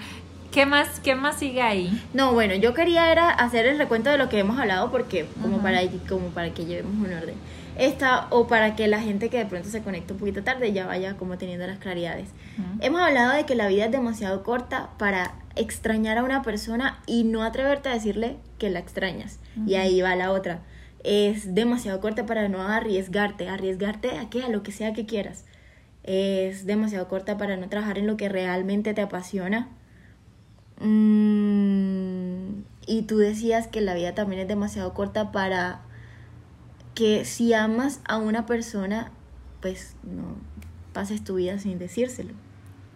¿Qué 0.52 0.66
más, 0.66 1.00
¿Qué 1.02 1.14
más 1.14 1.38
sigue 1.38 1.62
ahí? 1.62 2.02
No, 2.14 2.34
bueno, 2.34 2.56
yo 2.56 2.74
quería 2.74 3.12
era 3.12 3.30
hacer 3.30 3.68
el 3.68 3.78
recuento 3.78 4.10
de 4.10 4.18
lo 4.18 4.30
que 4.30 4.40
hemos 4.40 4.58
hablado 4.58 4.90
porque 4.90 5.28
como 5.44 5.60
para 5.60 5.82
como 6.08 6.30
para 6.30 6.52
que 6.54 6.66
llevemos 6.66 6.96
un 6.96 7.14
orden. 7.14 7.36
Esta 7.80 8.28
o 8.30 8.48
para 8.48 8.76
que 8.76 8.88
la 8.88 9.02
gente 9.02 9.30
que 9.30 9.38
de 9.38 9.46
pronto 9.46 9.70
se 9.70 9.82
conecta 9.82 10.14
un 10.14 10.20
poquito 10.20 10.44
tarde 10.44 10.74
ya 10.74 10.86
vaya 10.86 11.16
como 11.18 11.38
teniendo 11.38 11.66
las 11.66 11.80
claridades. 11.80 12.30
Hemos 12.82 13.02
hablado 13.02 13.34
de 13.34 13.46
que 13.46 13.56
la 13.56 13.68
vida 13.68 13.86
es 13.86 13.92
demasiado 13.92 14.44
corta 14.44 14.90
para 14.98 15.36
extrañar 15.56 16.18
a 16.18 16.24
una 16.24 16.42
persona 16.42 17.02
y 17.06 17.24
no 17.24 17.44
atreverte 17.44 17.90
a 17.90 17.94
decirle 17.94 18.38
que 18.58 18.70
la 18.70 18.80
extrañas. 18.80 19.40
Y 19.66 19.76
ahí 19.76 20.02
va 20.02 20.16
la 20.16 20.32
otra. 20.32 20.60
Es 21.04 21.56
demasiado 21.56 22.02
corta 22.02 22.26
para 22.26 22.50
no 22.50 22.62
arriesgarte, 22.62 23.48
arriesgarte 23.48 24.18
a 24.18 24.30
que 24.30 24.44
a 24.44 24.50
lo 24.50 24.62
que 24.62 24.72
sea 24.72 24.94
que 24.94 25.06
quieras. 25.06 25.46
Es 26.04 26.66
demasiado 26.66 27.08
corta 27.08 27.38
para 27.38 27.56
no 27.56 27.70
trabajar 27.70 27.98
en 27.98 28.08
lo 28.08 28.18
que 28.18 28.30
realmente 28.30 28.94
te 28.94 29.02
apasiona 29.02 29.70
Mm, 30.80 32.64
y 32.88 33.02
tú 33.04 33.18
decías 33.18 33.68
que 33.68 33.82
la 33.82 33.94
vida 33.94 34.16
también 34.16 34.42
es 34.42 34.48
demasiado 34.48 34.94
corta 34.94 35.32
para 35.32 35.82
que 36.96 37.26
si 37.26 37.54
amas 37.54 38.02
a 38.06 38.18
una 38.18 38.46
persona, 38.46 39.12
pues 39.62 39.96
no 40.04 40.36
pases 40.94 41.24
tu 41.24 41.36
vida 41.36 41.60
sin 41.60 41.80
decírselo. 41.80 42.34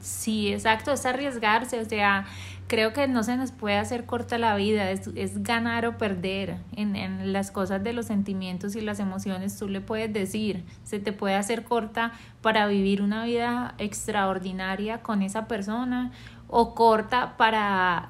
Sí, 0.04 0.52
exacto, 0.52 0.92
es 0.92 1.06
arriesgarse, 1.06 1.80
o 1.80 1.86
sea, 1.86 2.26
creo 2.68 2.92
que 2.92 3.08
no 3.08 3.24
se 3.24 3.38
nos 3.38 3.54
puede 3.54 3.78
hacer 3.78 4.06
corta 4.06 4.38
la 4.38 4.54
vida, 4.58 4.92
es, 4.92 5.10
es 5.16 5.44
ganar 5.44 5.86
o 5.86 5.98
perder 5.98 6.58
en, 6.76 6.98
en, 6.98 7.32
las 7.32 7.52
cosas 7.52 7.82
de 7.86 7.94
los 7.94 8.08
sentimientos 8.08 8.76
y 8.76 8.82
las 8.82 9.00
emociones, 9.00 9.58
tú 9.58 9.70
le 9.70 9.80
puedes 9.80 10.12
decir, 10.12 10.66
se 10.84 11.00
te 11.00 11.14
puede 11.14 11.36
hacer 11.36 11.64
corta 11.64 12.12
para 12.42 12.68
vivir 12.68 13.02
una 13.02 13.24
vida 13.24 13.76
extraordinaria 13.78 15.02
con 15.02 15.22
esa 15.22 15.48
persona 15.48 16.12
o 16.50 16.76
corta 16.76 17.38
para 17.38 18.10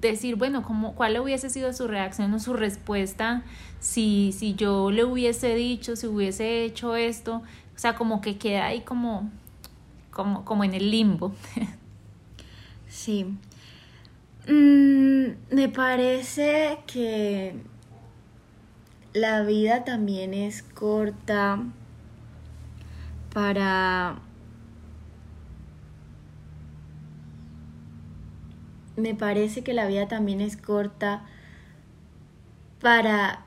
decir, 0.00 0.36
bueno, 0.36 0.62
¿cómo, 0.62 0.94
¿cuál 0.94 1.18
hubiese 1.18 1.50
sido 1.50 1.72
su 1.72 1.88
reacción 1.88 2.32
o 2.34 2.38
su 2.38 2.54
respuesta 2.54 3.42
si, 3.80 4.32
si 4.32 4.54
yo 4.54 4.90
le 4.90 5.04
hubiese 5.04 5.54
dicho, 5.54 5.96
si 5.96 6.06
hubiese 6.06 6.64
hecho 6.64 6.96
esto? 6.96 7.42
O 7.74 7.78
sea, 7.78 7.94
como 7.94 8.20
que 8.20 8.38
queda 8.38 8.66
ahí 8.66 8.80
como, 8.80 9.30
como, 10.10 10.44
como 10.44 10.64
en 10.64 10.74
el 10.74 10.90
limbo. 10.90 11.34
Sí. 12.88 13.26
Mm, 14.48 15.54
me 15.54 15.68
parece 15.68 16.78
que 16.86 17.56
la 19.12 19.42
vida 19.42 19.84
también 19.84 20.34
es 20.34 20.62
corta 20.62 21.62
para 23.32 24.18
me 28.96 29.14
parece 29.14 29.62
que 29.62 29.74
la 29.74 29.86
vida 29.86 30.08
también 30.08 30.40
es 30.40 30.56
corta 30.56 31.24
para 32.80 33.44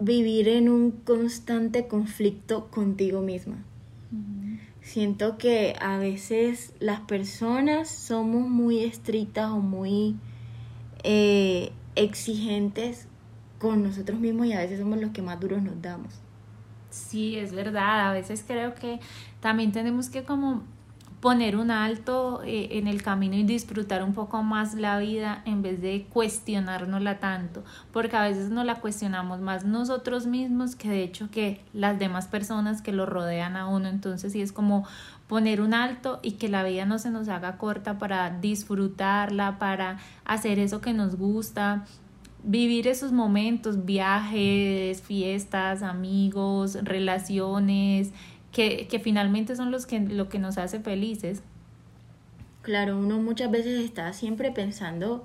vivir 0.00 0.48
en 0.48 0.68
un 0.68 0.90
constante 0.90 1.88
conflicto 1.88 2.68
contigo 2.70 3.20
misma. 3.20 3.64
Siento 4.80 5.36
que 5.36 5.76
a 5.80 5.98
veces 5.98 6.72
las 6.80 7.00
personas 7.00 7.90
somos 7.90 8.48
muy 8.48 8.78
estrictas 8.84 9.50
o 9.50 9.58
muy 9.58 10.16
eh, 11.04 11.72
exigentes 11.94 13.06
con 13.58 13.82
nosotros 13.82 14.18
mismos 14.18 14.46
y 14.46 14.54
a 14.54 14.60
veces 14.60 14.78
somos 14.78 14.98
los 14.98 15.10
que 15.10 15.20
más 15.20 15.38
duros 15.40 15.62
nos 15.62 15.82
damos. 15.82 16.14
Sí, 16.90 17.36
es 17.36 17.52
verdad. 17.52 18.08
A 18.08 18.12
veces 18.12 18.44
creo 18.46 18.74
que 18.74 18.98
también 19.40 19.72
tenemos 19.72 20.08
que 20.08 20.24
como 20.24 20.62
poner 21.20 21.56
un 21.56 21.70
alto 21.70 22.42
eh, 22.44 22.68
en 22.72 22.86
el 22.86 23.02
camino 23.02 23.34
y 23.34 23.42
disfrutar 23.42 24.04
un 24.04 24.14
poco 24.14 24.42
más 24.42 24.74
la 24.74 24.98
vida 24.98 25.42
en 25.46 25.62
vez 25.62 25.80
de 25.82 26.06
cuestionárnosla 26.12 27.18
tanto, 27.18 27.64
porque 27.92 28.16
a 28.16 28.22
veces 28.22 28.50
no 28.50 28.62
la 28.62 28.76
cuestionamos 28.76 29.40
más 29.40 29.64
nosotros 29.64 30.26
mismos 30.26 30.76
que 30.76 30.88
de 30.88 31.02
hecho 31.02 31.28
que 31.30 31.64
las 31.72 31.98
demás 31.98 32.28
personas 32.28 32.82
que 32.82 32.92
lo 32.92 33.04
rodean 33.04 33.56
a 33.56 33.66
uno, 33.66 33.88
entonces 33.88 34.32
sí 34.32 34.40
es 34.40 34.52
como 34.52 34.86
poner 35.26 35.60
un 35.60 35.74
alto 35.74 36.20
y 36.22 36.32
que 36.32 36.48
la 36.48 36.62
vida 36.62 36.86
no 36.86 36.98
se 36.98 37.10
nos 37.10 37.28
haga 37.28 37.58
corta 37.58 37.98
para 37.98 38.30
disfrutarla, 38.30 39.58
para 39.58 39.98
hacer 40.24 40.58
eso 40.58 40.80
que 40.80 40.94
nos 40.94 41.16
gusta, 41.16 41.84
vivir 42.44 42.86
esos 42.86 43.12
momentos, 43.12 43.84
viajes, 43.84 45.02
fiestas, 45.02 45.82
amigos, 45.82 46.78
relaciones, 46.82 48.12
que, 48.58 48.88
que 48.88 48.98
finalmente 48.98 49.54
son 49.54 49.70
los 49.70 49.86
que, 49.86 50.00
lo 50.00 50.28
que 50.28 50.40
nos 50.40 50.58
hace 50.58 50.80
felices. 50.80 51.42
Claro, 52.62 52.98
uno 52.98 53.20
muchas 53.20 53.52
veces 53.52 53.84
está 53.84 54.12
siempre 54.12 54.50
pensando, 54.50 55.24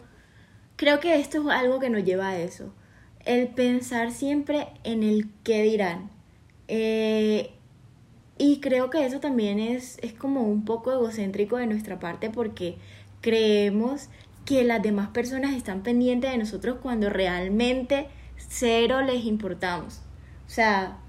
creo 0.76 1.00
que 1.00 1.15
esto 1.15 1.41
es 1.41 1.48
algo 1.48 1.80
que 1.80 1.89
nos 1.89 2.04
lleva 2.04 2.30
a 2.30 2.38
eso, 2.38 2.72
el 3.26 3.48
pensar 3.48 4.12
siempre 4.12 4.67
en 4.84 5.02
el 5.02 5.32
qué 5.43 5.63
dirán. 5.63 6.12
Eh, 6.67 7.50
y 8.38 8.60
creo 8.60 8.91
que 8.91 9.04
eso 9.04 9.19
también 9.19 9.58
es, 9.58 9.98
es 10.04 10.13
como 10.13 10.43
un 10.43 10.63
poco 10.63 10.91
egocéntrico 10.91 11.58
de 11.58 11.65
nuestra 11.65 12.00
parte 12.00 12.30
porque 12.30 12.78
creemos 13.22 14.10
que 14.46 14.63
las 14.63 14.84
demás 14.84 15.10
personas 15.10 15.56
están 15.56 15.82
pendientes 15.82 16.30
de 16.30 16.38
nosotros 16.38 16.78
cuando 16.84 17.10
realmente 17.10 18.10
cero 18.38 19.02
les 19.02 19.26
importamos. 19.26 20.02
O 20.46 20.52
sea, 20.52 21.00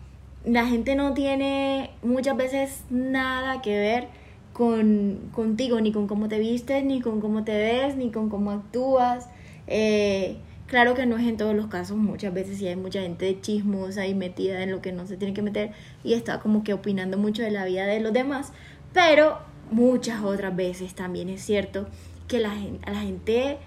la 0.45 0.67
gente 0.67 0.95
no 0.95 1.15
tiene 1.15 1.91
muchas 2.03 2.37
veces 2.37 2.85
nada 2.91 3.63
que 3.63 3.79
ver 3.79 4.09
con 4.53 5.31
contigo, 5.33 5.81
ni 5.81 5.91
con 5.91 6.07
cómo 6.07 6.29
te 6.29 6.39
vistes, 6.39 6.85
ni 6.85 7.01
con 7.01 7.21
cómo 7.21 7.45
te 7.45 7.57
ves, 7.57 7.97
ni 7.97 8.11
con 8.11 8.29
cómo 8.29 8.51
actúas. 8.53 9.29
Eh, 9.67 10.37
claro 10.67 10.95
que 10.95 11.07
no 11.07 11.17
es 11.17 11.27
en 11.27 11.37
todos 11.37 11.55
los 11.55 11.67
casos, 11.67 11.97
muchas 11.97 12.33
veces 12.33 12.59
sí 12.59 12.69
hay 12.69 12.77
mucha 12.77 13.01
gente 13.01 13.39
chismosa 13.41 14.07
y 14.07 14.15
metida 14.15 14.63
en 14.63 14.71
lo 14.71 14.81
que 14.81 14.93
no 14.93 15.07
se 15.07 15.17
tiene 15.17 15.35
que 15.35 15.43
meter 15.43 15.73
y 16.05 16.13
está 16.13 16.41
como 16.41 16.63
que 16.63 16.75
opinando 16.75 17.19
mucho 17.19 17.43
de 17.43 17.51
la 17.51 17.65
vida 17.65 17.87
de 17.87 18.01
los 18.01 18.13
demás, 18.13 18.53
pero 18.93 19.39
muchas 19.71 20.23
otras 20.23 20.55
veces 20.55 20.95
también 20.95 21.29
es 21.31 21.43
cierto 21.43 21.87
que 22.29 22.39
la, 22.39 22.53
a 22.87 22.91
la 22.91 23.01
gente 23.01 23.59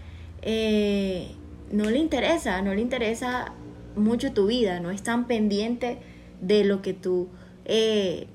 eh, 0.41 1.31
no 1.71 1.85
le 1.89 1.97
interesa, 1.97 2.61
no 2.61 2.73
le 2.73 2.81
interesa 2.81 3.53
mucho 3.95 4.31
tu 4.31 4.47
vida, 4.47 4.79
no 4.79 4.91
es 4.91 5.03
tan 5.03 5.25
pendiente 5.27 5.97
de 6.41 6.63
lo 6.63 6.81
que 6.81 6.93
tú 6.93 7.29
eh, 7.65 8.27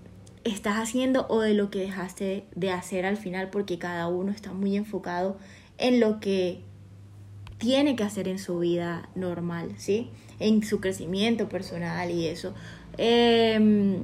estás 0.45 0.77
haciendo 0.77 1.27
o 1.29 1.41
de 1.41 1.55
lo 1.55 1.71
que 1.71 1.81
dejaste 1.81 2.45
de 2.55 2.71
hacer 2.71 3.07
al 3.07 3.17
final, 3.17 3.51
porque 3.51 3.79
cada 3.79 4.09
uno 4.09 4.33
está 4.33 4.53
muy 4.53 4.77
enfocado 4.77 5.37
en 5.79 6.01
lo 6.01 6.21
que 6.21 6.61
tiene 7.59 7.95
que 7.95 8.03
hacer 8.03 8.27
en 8.29 8.39
su 8.39 8.59
vida 8.59 9.09
normal, 9.15 9.75
¿sí? 9.77 10.11
En 10.41 10.65
su 10.65 10.81
crecimiento 10.81 11.49
personal 11.49 12.11
y 12.11 12.27
eso. 12.27 12.55
Em, 12.99 14.03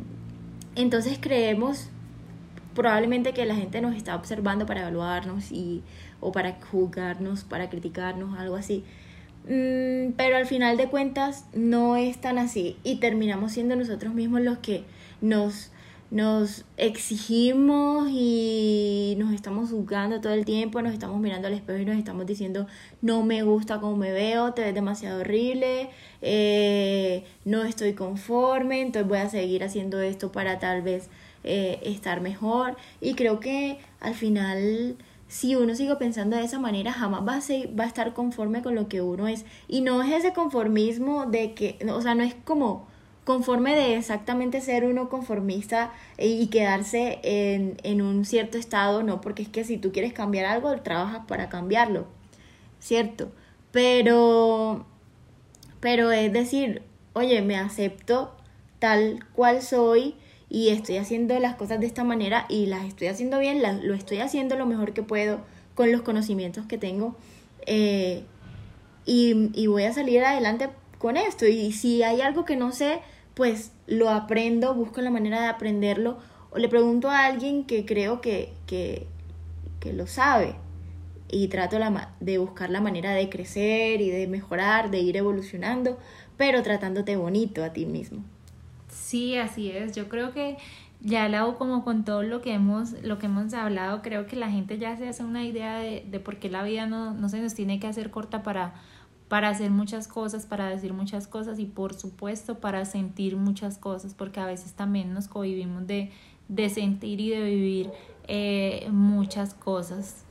entonces 0.77 1.19
creemos 1.21 1.89
probablemente 2.75 3.33
que 3.33 3.45
la 3.45 3.57
gente 3.57 3.81
nos 3.81 3.97
está 3.97 4.15
observando 4.15 4.65
para 4.65 4.83
evaluarnos 4.83 5.51
y, 5.51 5.83
o 6.21 6.31
para 6.31 6.59
juzgarnos, 6.71 7.43
para 7.43 7.69
criticarnos, 7.69 8.39
algo 8.39 8.55
así. 8.55 8.85
Mm, 9.49 10.13
pero 10.17 10.37
al 10.37 10.47
final 10.47 10.77
de 10.77 10.89
cuentas 10.89 11.47
no 11.55 11.97
es 11.97 12.21
tan 12.21 12.37
así 12.37 12.77
y 12.85 12.97
terminamos 12.97 13.53
siendo 13.53 13.77
nosotros 13.77 14.13
mismos 14.13 14.43
los 14.43 14.59
que 14.59 14.85
nos 15.23 15.73
nos 16.11 16.65
exigimos 16.79 18.09
y 18.11 19.15
nos 19.19 19.35
estamos 19.35 19.71
juzgando 19.71 20.23
todo 20.23 20.33
el 20.33 20.47
tiempo, 20.47 20.81
nos 20.81 20.95
estamos 20.95 21.21
mirando 21.21 21.49
al 21.49 21.55
espejo 21.55 21.81
y 21.81 21.85
nos 21.85 21.99
estamos 21.99 22.25
diciendo 22.25 22.67
no 23.03 23.23
me 23.25 23.43
gusta 23.43 23.79
cómo 23.79 23.97
me 23.97 24.13
veo, 24.13 24.55
te 24.55 24.63
ves 24.63 24.75
demasiado 24.75 25.21
horrible, 25.21 25.91
eh, 26.23 27.25
no 27.45 27.63
estoy 27.65 27.93
conforme, 27.93 28.81
entonces 28.81 29.07
voy 29.09 29.19
a 29.19 29.29
seguir 29.29 29.63
haciendo 29.65 30.01
esto 30.01 30.33
para 30.33 30.59
tal 30.59 30.81
vez 30.83 31.11
eh, 31.45 31.79
estar 31.83 32.21
mejor. 32.21 32.77
Y 33.01 33.15
creo 33.15 33.39
que 33.39 33.79
al 34.01 34.15
final 34.15 34.97
si 35.29 35.55
uno 35.55 35.75
sigue 35.75 35.95
pensando 35.97 36.37
de 36.37 36.45
esa 36.45 36.59
manera, 36.59 36.93
jamás 36.93 37.21
va 37.21 37.35
a, 37.35 37.77
va 37.79 37.85
a 37.85 37.87
estar 37.87 38.15
conforme 38.15 38.63
con 38.63 38.75
lo 38.75 38.89
que 38.89 39.03
uno 39.03 39.29
es. 39.29 39.45
Y 39.69 39.83
no 39.83 40.03
es 40.03 40.13
ese 40.13 40.33
conformismo 40.33 41.27
de 41.27 41.55
que, 41.55 41.79
o 41.91 42.01
sea, 42.01 42.15
no 42.15 42.25
es 42.25 42.35
como 42.45 42.89
conforme 43.25 43.77
de 43.77 43.97
exactamente 43.97 44.63
ser 44.63 44.87
uno 44.87 45.11
conformista 45.11 45.93
y 46.17 46.47
quedarse 46.47 47.21
en, 47.23 47.77
en 47.83 48.01
un 48.01 48.25
cierto 48.25 48.57
estado, 48.57 49.03
no, 49.03 49.21
porque 49.21 49.43
es 49.43 49.51
que 49.51 49.65
si 49.65 49.77
tú 49.77 49.93
quieres 49.93 50.15
cambiar 50.15 50.47
algo, 50.47 50.75
trabajas 50.81 51.27
para 51.29 51.51
cambiarlo, 51.51 52.07
¿cierto? 52.81 53.31
Pero, 53.71 54.87
pero 55.81 56.11
es 56.11 56.33
decir, 56.33 56.83
oye, 57.13 57.43
me 57.43 57.59
acepto 57.59 58.35
tal 58.79 59.27
cual 59.35 59.61
soy 59.61 60.15
y 60.51 60.69
estoy 60.71 60.97
haciendo 60.97 61.39
las 61.39 61.57
cosas 61.57 61.81
de 61.81 61.87
esta 61.87 62.05
manera 62.05 62.47
y 62.49 62.67
las 62.67 62.85
estoy 62.85 63.09
haciendo 63.09 63.39
bien, 63.39 63.63
lo 63.83 63.95
estoy 63.95 64.19
haciendo 64.19 64.57
lo 64.57 64.67
mejor 64.67 64.93
que 64.93 65.03
puedo 65.03 65.41
con 65.75 65.93
los 65.93 66.03
conocimientos 66.03 66.67
que 66.67 66.79
tengo 66.79 67.17
eh, 67.67 68.25
y, 69.05 69.51
y 69.55 69.67
voy 69.67 69.85
a 69.85 69.93
salir 69.93 70.25
adelante 70.25 70.71
con 70.99 71.17
esto 71.17 71.47
y 71.47 71.73
si 71.73 72.03
hay 72.03 72.21
algo 72.21 72.45
que 72.45 72.57
no 72.57 72.73
sé, 72.73 73.01
pues 73.35 73.73
lo 73.87 74.11
aprendo, 74.11 74.75
busco 74.75 75.01
la 75.01 75.11
manera 75.11 75.41
de 75.41 75.47
aprenderlo 75.49 76.19
o 76.51 76.59
le 76.59 76.69
pregunto 76.69 77.11
a 77.11 77.27
alguien 77.27 77.65
que 77.65 77.85
creo 77.85 78.21
que, 78.21 78.53
que, 78.67 79.07
que 79.81 79.93
lo 79.93 80.07
sabe 80.07 80.57
y 81.31 81.49
trato 81.49 81.79
de 82.21 82.39
buscar 82.39 82.71
la 82.71 82.81
manera 82.81 83.13
de 83.13 83.29
crecer 83.29 84.01
y 84.01 84.11
de 84.11 84.27
mejorar, 84.27 84.91
de 84.91 85.01
ir 85.01 85.17
evolucionando, 85.17 85.99
pero 86.37 86.63
tratándote 86.63 87.17
bonito 87.17 87.63
a 87.63 87.73
ti 87.73 87.85
mismo. 87.85 88.25
Sí, 88.99 89.37
así 89.37 89.71
es. 89.71 89.95
Yo 89.95 90.09
creo 90.09 90.33
que 90.33 90.59
ya 91.01 91.29
la 91.29 91.55
como 91.55 91.85
con 91.85 92.05
todo 92.05 92.23
lo 92.23 92.41
que 92.43 92.53
hemos, 92.53 92.93
lo 93.03 93.19
que 93.19 93.27
hemos 93.27 93.55
hablado, 93.55 94.03
creo 94.03 94.27
que 94.27 94.37
la 94.37 94.51
gente 94.51 94.79
ya 94.79 94.97
se 94.97 95.09
hace 95.09 95.25
una 95.25 95.45
idea 95.45 95.79
de, 95.79 96.05
de 96.11 96.21
por 96.21 96.37
qué 96.37 96.51
la 96.51 96.63
vida 96.63 96.87
no, 96.87 97.15
no 97.15 97.29
se 97.29 97.41
nos 97.41 97.55
tiene 97.55 97.79
que 97.79 97.87
hacer 97.87 98.11
corta 98.11 98.43
para, 98.43 98.75
para 99.29 99.49
hacer 99.49 99.71
muchas 99.71 100.09
cosas, 100.09 100.45
para 100.47 100.69
decir 100.69 100.93
muchas 100.93 101.27
cosas 101.27 101.59
y 101.59 101.67
por 101.67 101.95
supuesto 101.95 102.59
para 102.59 102.85
sentir 102.85 103.37
muchas 103.37 103.79
cosas, 103.79 104.15
porque 104.15 104.41
a 104.41 104.47
veces 104.47 104.75
también 104.75 105.15
nos 105.15 105.29
convivimos 105.29 105.87
de, 105.87 106.11
de 106.49 106.69
sentir 106.69 107.21
y 107.21 107.31
de 107.31 107.43
vivir 107.43 107.91
eh, 108.27 108.89
muchas 108.91 109.55
cosas. 109.55 110.25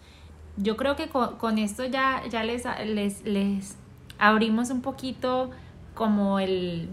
Yo 0.57 0.75
creo 0.75 0.95
que 0.95 1.07
con, 1.07 1.37
con 1.37 1.57
esto 1.57 1.85
ya, 1.85 2.21
ya 2.29 2.43
les, 2.43 2.65
les, 2.85 3.23
les 3.23 3.77
abrimos 4.19 4.69
un 4.69 4.81
poquito 4.81 5.51
como 5.93 6.39
el 6.39 6.89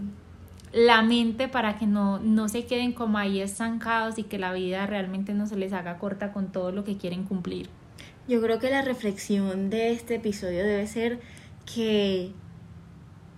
la 0.75 1.01
mente 1.01 1.47
para 1.47 1.77
que 1.77 1.87
no, 1.87 2.19
no 2.19 2.49
se 2.49 2.65
queden 2.65 2.91
como 2.91 3.17
ahí 3.17 3.39
estancados 3.39 4.19
y 4.19 4.23
que 4.23 4.37
la 4.37 4.51
vida 4.51 4.85
realmente 4.85 5.33
no 5.33 5.47
se 5.47 5.55
les 5.55 5.71
haga 5.71 5.97
corta 5.99 6.33
con 6.33 6.51
todo 6.51 6.73
lo 6.73 6.83
que 6.83 6.97
quieren 6.97 7.23
cumplir. 7.23 7.69
Yo 8.27 8.41
creo 8.41 8.59
que 8.59 8.69
la 8.69 8.81
reflexión 8.81 9.69
de 9.69 9.93
este 9.93 10.15
episodio 10.15 10.65
debe 10.65 10.85
ser 10.85 11.21
que 11.65 12.33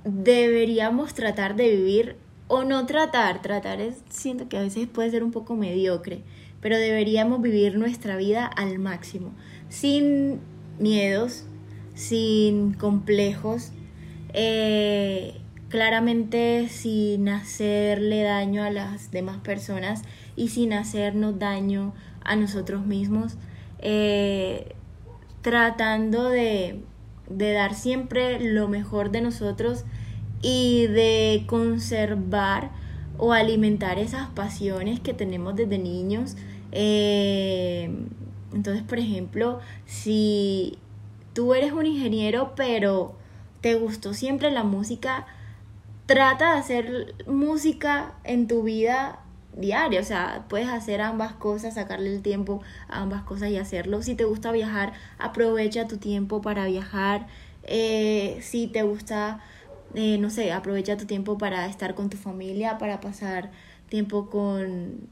deberíamos 0.03 1.13
tratar 1.13 1.55
de 1.55 1.75
vivir 1.75 2.15
o 2.47 2.63
no 2.63 2.87
tratar, 2.87 3.43
tratar 3.43 3.81
es 3.81 4.01
siento 4.09 4.49
que 4.49 4.57
a 4.57 4.61
veces 4.61 4.87
puede 4.87 5.11
ser 5.11 5.23
un 5.23 5.31
poco 5.31 5.55
mediocre, 5.55 6.23
pero 6.59 6.75
deberíamos 6.75 7.39
vivir 7.39 7.77
nuestra 7.77 8.17
vida 8.17 8.47
al 8.47 8.79
máximo, 8.79 9.35
sin 9.69 10.39
miedos, 10.79 11.43
sin 11.93 12.73
complejos, 12.73 13.73
eh, 14.33 15.39
claramente 15.69 16.69
sin 16.69 17.29
hacerle 17.29 18.23
daño 18.23 18.63
a 18.63 18.69
las 18.69 19.11
demás 19.11 19.37
personas 19.37 20.03
y 20.35 20.49
sin 20.49 20.73
hacernos 20.73 21.39
daño 21.39 21.93
a 22.23 22.35
nosotros 22.35 22.85
mismos, 22.85 23.37
eh, 23.79 24.75
tratando 25.41 26.29
de, 26.29 26.81
de 27.29 27.51
dar 27.53 27.73
siempre 27.73 28.39
lo 28.39 28.67
mejor 28.67 29.11
de 29.11 29.21
nosotros 29.21 29.85
y 30.41 30.87
de 30.87 31.43
conservar 31.47 32.71
o 33.17 33.33
alimentar 33.33 33.99
esas 33.99 34.27
pasiones 34.29 34.99
que 34.99 35.13
tenemos 35.13 35.55
desde 35.55 35.77
niños. 35.77 36.35
Eh, 36.71 37.89
entonces, 38.53 38.83
por 38.83 38.99
ejemplo, 38.99 39.59
si 39.85 40.77
tú 41.33 41.53
eres 41.53 41.71
un 41.71 41.85
ingeniero 41.85 42.53
pero 42.55 43.15
te 43.61 43.75
gustó 43.75 44.13
siempre 44.13 44.51
la 44.51 44.63
música, 44.63 45.25
trata 46.07 46.53
de 46.53 46.59
hacer 46.59 47.15
música 47.27 48.15
en 48.23 48.47
tu 48.47 48.63
vida 48.63 49.19
diaria, 49.55 49.99
o 49.99 50.03
sea, 50.03 50.45
puedes 50.49 50.69
hacer 50.69 51.01
ambas 51.01 51.33
cosas, 51.33 51.75
sacarle 51.75 52.15
el 52.15 52.21
tiempo 52.21 52.61
a 52.87 53.01
ambas 53.01 53.23
cosas 53.23 53.49
y 53.49 53.57
hacerlo. 53.57 54.01
Si 54.01 54.15
te 54.15 54.23
gusta 54.23 54.51
viajar, 54.51 54.93
aprovecha 55.19 55.87
tu 55.87 55.97
tiempo 55.97 56.41
para 56.41 56.65
viajar. 56.65 57.27
Eh, 57.63 58.39
si 58.41 58.67
te 58.67 58.83
gusta, 58.83 59.41
eh, 59.95 60.17
no 60.17 60.29
sé, 60.29 60.51
aprovecha 60.51 60.95
tu 60.97 61.05
tiempo 61.05 61.37
para 61.37 61.65
estar 61.67 61.95
con 61.95 62.09
tu 62.09 62.17
familia, 62.17 62.77
para 62.77 63.01
pasar 63.01 63.51
tiempo 63.89 64.29
con, 64.29 65.09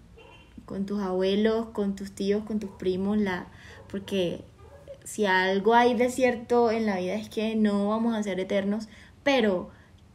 con 0.66 0.86
tus 0.86 1.02
abuelos, 1.02 1.68
con 1.68 1.96
tus 1.96 2.12
tíos, 2.12 2.44
con 2.46 2.60
tus 2.60 2.70
primos, 2.72 3.18
la, 3.18 3.48
porque 3.90 4.44
si 5.04 5.26
algo 5.26 5.74
hay 5.74 5.96
de 5.96 6.10
cierto 6.10 6.72
en 6.72 6.86
la 6.86 6.98
vida 6.98 7.16
es 7.16 7.30
que 7.30 7.56
no 7.56 7.90
vamos 7.90 8.16
a 8.16 8.24
ser 8.24 8.40
eternos, 8.40 8.88
pero 9.24 9.70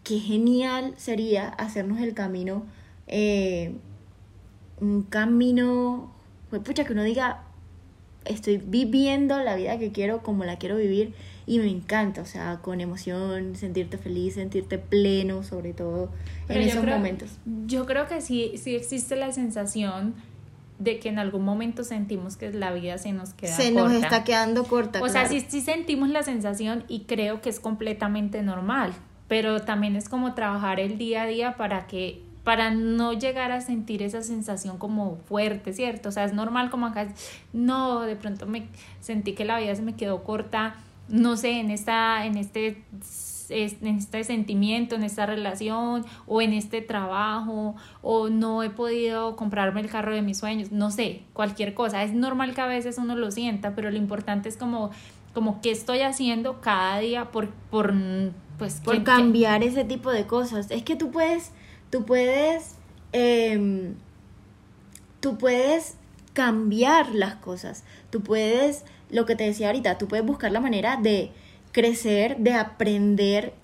qué 0.05 0.19
genial 0.19 0.95
sería 0.97 1.49
hacernos 1.49 2.01
el 2.01 2.15
camino, 2.15 2.65
eh, 3.07 3.75
un 4.81 5.03
camino, 5.03 6.13
pues 6.49 6.63
pucha, 6.63 6.85
que 6.85 6.93
uno 6.93 7.03
diga, 7.03 7.43
estoy 8.25 8.59
viviendo 8.59 9.39
la 9.43 9.57
vida 9.57 9.79
que 9.79 9.93
quiero 9.93 10.23
como 10.23 10.45
la 10.45 10.57
quiero 10.57 10.77
vivir 10.77 11.15
y 11.47 11.59
me 11.59 11.69
encanta, 11.69 12.23
o 12.23 12.27
sea, 12.27 12.61
con 12.63 12.81
emoción, 12.81 13.57
sentirte 13.57 13.99
feliz, 13.99 14.35
sentirte 14.35 14.79
pleno, 14.79 15.43
sobre 15.43 15.73
todo 15.73 16.11
en 16.49 16.63
esos 16.63 16.85
momentos. 16.85 17.31
Yo 17.67 17.87
creo 17.87 18.07
que 18.07 18.21
sí, 18.21 18.53
sí 18.57 18.77
existe 18.77 19.17
la 19.17 19.33
sensación 19.33 20.15
de 20.79 20.99
que 20.99 21.11
en 21.11 21.19
algún 21.19 21.45
momento 21.45 21.85
sentimos 21.85 22.37
que 22.37 22.51
la 22.53 22.73
vida 22.73 22.97
se 22.97 23.13
nos 23.13 23.35
queda 23.35 23.55
se 23.55 23.71
nos 23.71 23.93
está 23.93 24.25
quedando 24.25 24.65
corta. 24.65 25.03
O 25.03 25.09
sea, 25.09 25.29
sí, 25.29 25.45
sí 25.47 25.61
sentimos 25.61 26.09
la 26.09 26.23
sensación 26.23 26.85
y 26.89 27.01
creo 27.01 27.43
que 27.43 27.51
es 27.51 27.61
completamente 27.61 28.43
normal 28.43 28.95
pero 29.31 29.61
también 29.61 29.95
es 29.95 30.09
como 30.09 30.35
trabajar 30.35 30.81
el 30.81 30.99
día 30.99 31.23
a 31.23 31.27
día 31.27 31.57
para 31.57 31.87
que 31.87 32.21
para 32.43 32.73
no 32.73 33.13
llegar 33.13 33.53
a 33.53 33.61
sentir 33.61 34.03
esa 34.03 34.25
sensación 34.25 34.77
como 34.77 35.19
fuerte, 35.19 35.73
¿cierto? 35.73 36.09
O 36.09 36.13
sea, 36.13 36.25
es 36.25 36.33
normal 36.33 36.69
como 36.69 36.87
acá, 36.87 37.07
no, 37.53 38.01
de 38.01 38.17
pronto 38.17 38.47
me 38.47 38.67
sentí 38.99 39.35
que 39.35 39.45
la 39.45 39.61
vida 39.61 39.73
se 39.77 39.83
me 39.83 39.95
quedó 39.95 40.25
corta, 40.25 40.75
no 41.09 41.37
sé, 41.37 41.61
en 41.61 41.71
esta, 41.71 42.27
en 42.27 42.39
este, 42.39 42.83
en 43.51 43.87
este 43.87 44.25
sentimiento, 44.25 44.97
en 44.97 45.05
esta 45.05 45.27
relación, 45.27 46.05
o 46.27 46.43
en 46.43 46.53
este 46.53 46.83
trabajo, 46.83 47.77
o 48.03 48.31
no 48.31 48.65
he 48.65 48.71
podido 48.71 49.37
comprarme 49.37 49.81
el 49.81 49.89
carro 49.89 50.13
de 50.13 50.23
mis 50.23 50.39
sueños, 50.39 50.73
no 50.73 50.91
sé, 50.91 51.23
cualquier 51.35 51.75
cosa. 51.75 52.03
Es 52.03 52.13
normal 52.13 52.53
que 52.53 52.63
a 52.63 52.67
veces 52.67 52.99
uno 52.99 53.15
lo 53.15 53.31
sienta, 53.31 53.77
pero 53.77 53.93
lo 53.93 53.97
importante 53.97 54.49
es 54.49 54.57
como, 54.57 54.91
como 55.35 55.61
qué 55.61 55.71
estoy 55.71 56.01
haciendo 56.01 56.61
cada 56.61 56.99
día 56.99 57.31
por, 57.31 57.51
por 57.71 57.95
pues 58.61 58.75
por 58.85 59.03
cambiar 59.05 59.63
ese 59.63 59.85
tipo 59.85 60.11
de 60.11 60.27
cosas. 60.27 60.71
Es 60.71 60.83
que 60.83 60.95
tú 60.95 61.11
puedes, 61.11 61.51
tú 61.89 62.05
puedes, 62.05 62.75
em, 63.13 63.95
tú 65.21 65.39
puedes 65.39 65.97
cambiar 66.35 67.15
las 67.15 67.37
cosas. 67.37 67.85
Tú 68.11 68.21
puedes, 68.21 68.85
lo 69.11 69.25
que 69.25 69.35
te 69.35 69.45
decía 69.45 69.69
ahorita, 69.69 69.97
tú 69.97 70.09
puedes 70.09 70.27
buscar 70.27 70.53
la 70.53 70.61
manera 70.61 70.97
de 70.97 71.33
crecer, 71.73 72.37
de 72.37 72.53
aprender 72.53 73.55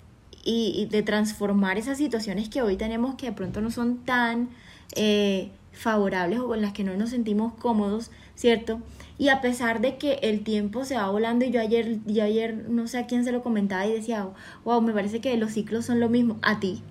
y, 0.43 0.87
de 0.89 1.03
transformar 1.03 1.77
esas 1.77 1.97
situaciones 1.97 2.49
que 2.49 2.61
hoy 2.61 2.75
tenemos 2.75 3.15
que 3.15 3.27
de 3.27 3.33
pronto 3.33 3.61
no 3.61 3.69
son 3.69 3.97
tan 3.97 4.49
eh, 4.95 5.51
favorables 5.73 6.39
o 6.39 6.47
con 6.47 6.61
las 6.61 6.73
que 6.73 6.83
no 6.83 6.95
nos 6.95 7.11
sentimos 7.11 7.53
cómodos, 7.53 8.09
¿cierto? 8.33 8.79
Y 9.19 9.29
a 9.29 9.41
pesar 9.41 9.81
de 9.81 9.97
que 9.97 10.19
el 10.21 10.43
tiempo 10.43 10.85
se 10.85 10.95
va 10.95 11.09
volando 11.09 11.43
y 11.43 11.51
yo 11.51 11.59
ayer, 11.59 11.99
yo 12.05 12.23
ayer 12.23 12.69
no 12.69 12.87
sé 12.87 12.99
a 12.99 13.07
quién 13.07 13.23
se 13.23 13.31
lo 13.31 13.41
comentaba 13.41 13.85
y 13.87 13.91
decía, 13.91 14.27
wow, 14.63 14.81
me 14.81 14.93
parece 14.93 15.21
que 15.21 15.35
los 15.37 15.53
ciclos 15.53 15.85
son 15.85 15.99
lo 15.99 16.07
mismo, 16.07 16.37
a 16.43 16.59
ti, 16.59 16.83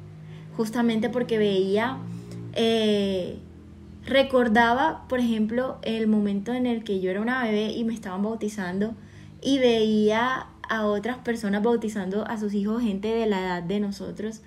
justamente 0.57 1.09
porque 1.09 1.39
veía, 1.39 1.99
eh, 2.55 3.39
recordaba, 4.05 5.07
por 5.09 5.21
ejemplo, 5.21 5.79
el 5.83 6.09
momento 6.09 6.53
en 6.53 6.67
el 6.67 6.83
que 6.83 7.01
yo 7.01 7.11
era 7.11 7.21
una 7.21 7.45
bebé 7.45 7.73
y 7.73 7.85
me 7.85 7.95
estaban 7.95 8.23
bautizando 8.23 8.95
y 9.41 9.59
veía 9.59 10.49
a 10.69 10.87
otras 10.87 11.19
personas 11.19 11.62
bautizando 11.62 12.27
a 12.27 12.39
sus 12.39 12.55
hijos, 12.55 12.83
gente 12.83 13.09
de 13.09 13.27
la 13.27 13.41
edad 13.41 13.62
de 13.62 13.79
nosotros. 13.79 14.43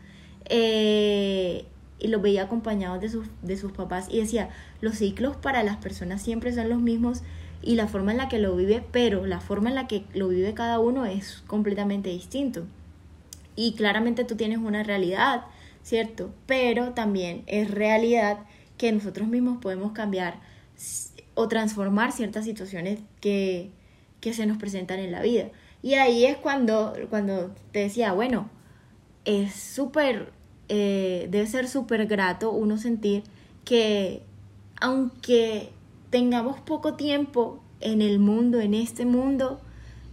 Eh, 0.45 1.65
y 1.99 2.07
los 2.07 2.21
veía 2.21 2.43
acompañados 2.43 3.01
de 3.01 3.09
sus, 3.09 3.27
de 3.41 3.57
sus 3.57 3.71
papás 3.71 4.07
y 4.09 4.19
decía, 4.19 4.49
los 4.81 4.95
ciclos 4.95 5.35
para 5.35 5.63
las 5.63 5.77
personas 5.77 6.21
siempre 6.21 6.53
son 6.53 6.69
los 6.69 6.79
mismos 6.79 7.23
y 7.61 7.75
la 7.75 7.87
forma 7.87 8.11
en 8.11 8.17
la 8.17 8.29
que 8.29 8.39
lo 8.39 8.55
vive, 8.55 8.83
pero 8.91 9.25
la 9.25 9.41
forma 9.41 9.69
en 9.69 9.75
la 9.75 9.87
que 9.87 10.05
lo 10.13 10.29
vive 10.29 10.53
cada 10.53 10.79
uno 10.79 11.05
es 11.05 11.43
completamente 11.47 12.09
distinto. 12.09 12.65
Y 13.55 13.73
claramente 13.73 14.23
tú 14.23 14.35
tienes 14.35 14.59
una 14.59 14.83
realidad, 14.83 15.45
¿cierto? 15.83 16.33
Pero 16.45 16.91
también 16.93 17.43
es 17.47 17.69
realidad 17.69 18.39
que 18.77 18.91
nosotros 18.91 19.27
mismos 19.27 19.57
podemos 19.61 19.91
cambiar 19.91 20.39
o 21.33 21.47
transformar 21.47 22.11
ciertas 22.11 22.45
situaciones 22.45 22.99
que, 23.19 23.69
que 24.21 24.33
se 24.33 24.45
nos 24.45 24.57
presentan 24.57 24.99
en 24.99 25.11
la 25.11 25.21
vida. 25.21 25.49
Y 25.81 25.95
ahí 25.95 26.25
es 26.25 26.37
cuando, 26.37 26.93
cuando 27.09 27.53
te 27.71 27.79
decía, 27.79 28.13
bueno, 28.13 28.49
es 29.25 29.53
súper, 29.53 30.31
eh, 30.69 31.27
debe 31.29 31.47
ser 31.47 31.67
súper 31.67 32.05
grato 32.07 32.51
uno 32.51 32.77
sentir 32.77 33.23
que 33.65 34.21
aunque 34.81 35.69
tengamos 36.09 36.59
poco 36.59 36.95
tiempo 36.95 37.59
en 37.81 38.01
el 38.01 38.19
mundo, 38.19 38.59
en 38.59 38.73
este 38.73 39.05
mundo, 39.05 39.59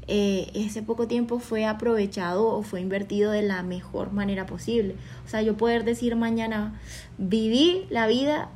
eh, 0.08 0.50
ese 0.54 0.82
poco 0.82 1.08
tiempo 1.08 1.40
fue 1.40 1.64
aprovechado 1.64 2.46
o 2.46 2.62
fue 2.62 2.80
invertido 2.80 3.32
de 3.32 3.42
la 3.42 3.62
mejor 3.62 4.12
manera 4.12 4.46
posible. 4.46 4.94
O 5.24 5.28
sea, 5.28 5.42
yo 5.42 5.56
poder 5.56 5.84
decir 5.84 6.14
mañana, 6.16 6.78
viví 7.18 7.86
la 7.90 8.06
vida 8.06 8.48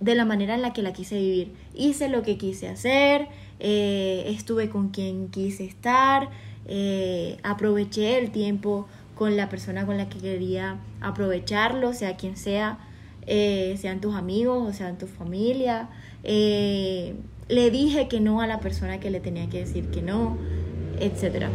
de 0.00 0.14
la 0.14 0.24
manera 0.24 0.54
en 0.54 0.62
la 0.62 0.72
que 0.72 0.82
la 0.82 0.92
quise 0.92 1.18
vivir. 1.18 1.52
Hice 1.74 2.08
lo 2.08 2.22
que 2.22 2.38
quise 2.38 2.68
hacer, 2.68 3.28
eh, 3.60 4.24
estuve 4.28 4.70
con 4.70 4.88
quien 4.88 5.28
quise 5.28 5.64
estar, 5.64 6.30
eh, 6.66 7.38
aproveché 7.42 8.18
el 8.18 8.30
tiempo 8.30 8.86
con 9.14 9.36
la 9.36 9.48
persona 9.48 9.86
con 9.86 9.96
la 9.96 10.08
que 10.08 10.18
quería 10.18 10.78
aprovecharlo, 11.00 11.92
sea 11.92 12.16
quien 12.16 12.36
sea, 12.36 12.78
sean 13.26 14.00
tus 14.00 14.14
amigos 14.14 14.68
o 14.68 14.72
sean 14.72 14.98
tu 14.98 15.06
familia 15.06 15.88
le 17.48 17.70
dije 17.70 18.08
que 18.08 18.20
no 18.20 18.40
a 18.40 18.46
la 18.46 18.60
persona 18.60 19.00
que 19.00 19.10
le 19.10 19.20
tenía 19.20 19.48
que 19.48 19.60
decir 19.60 19.90
que 19.90 20.02
no, 20.02 20.36
etcétera. 20.98 21.50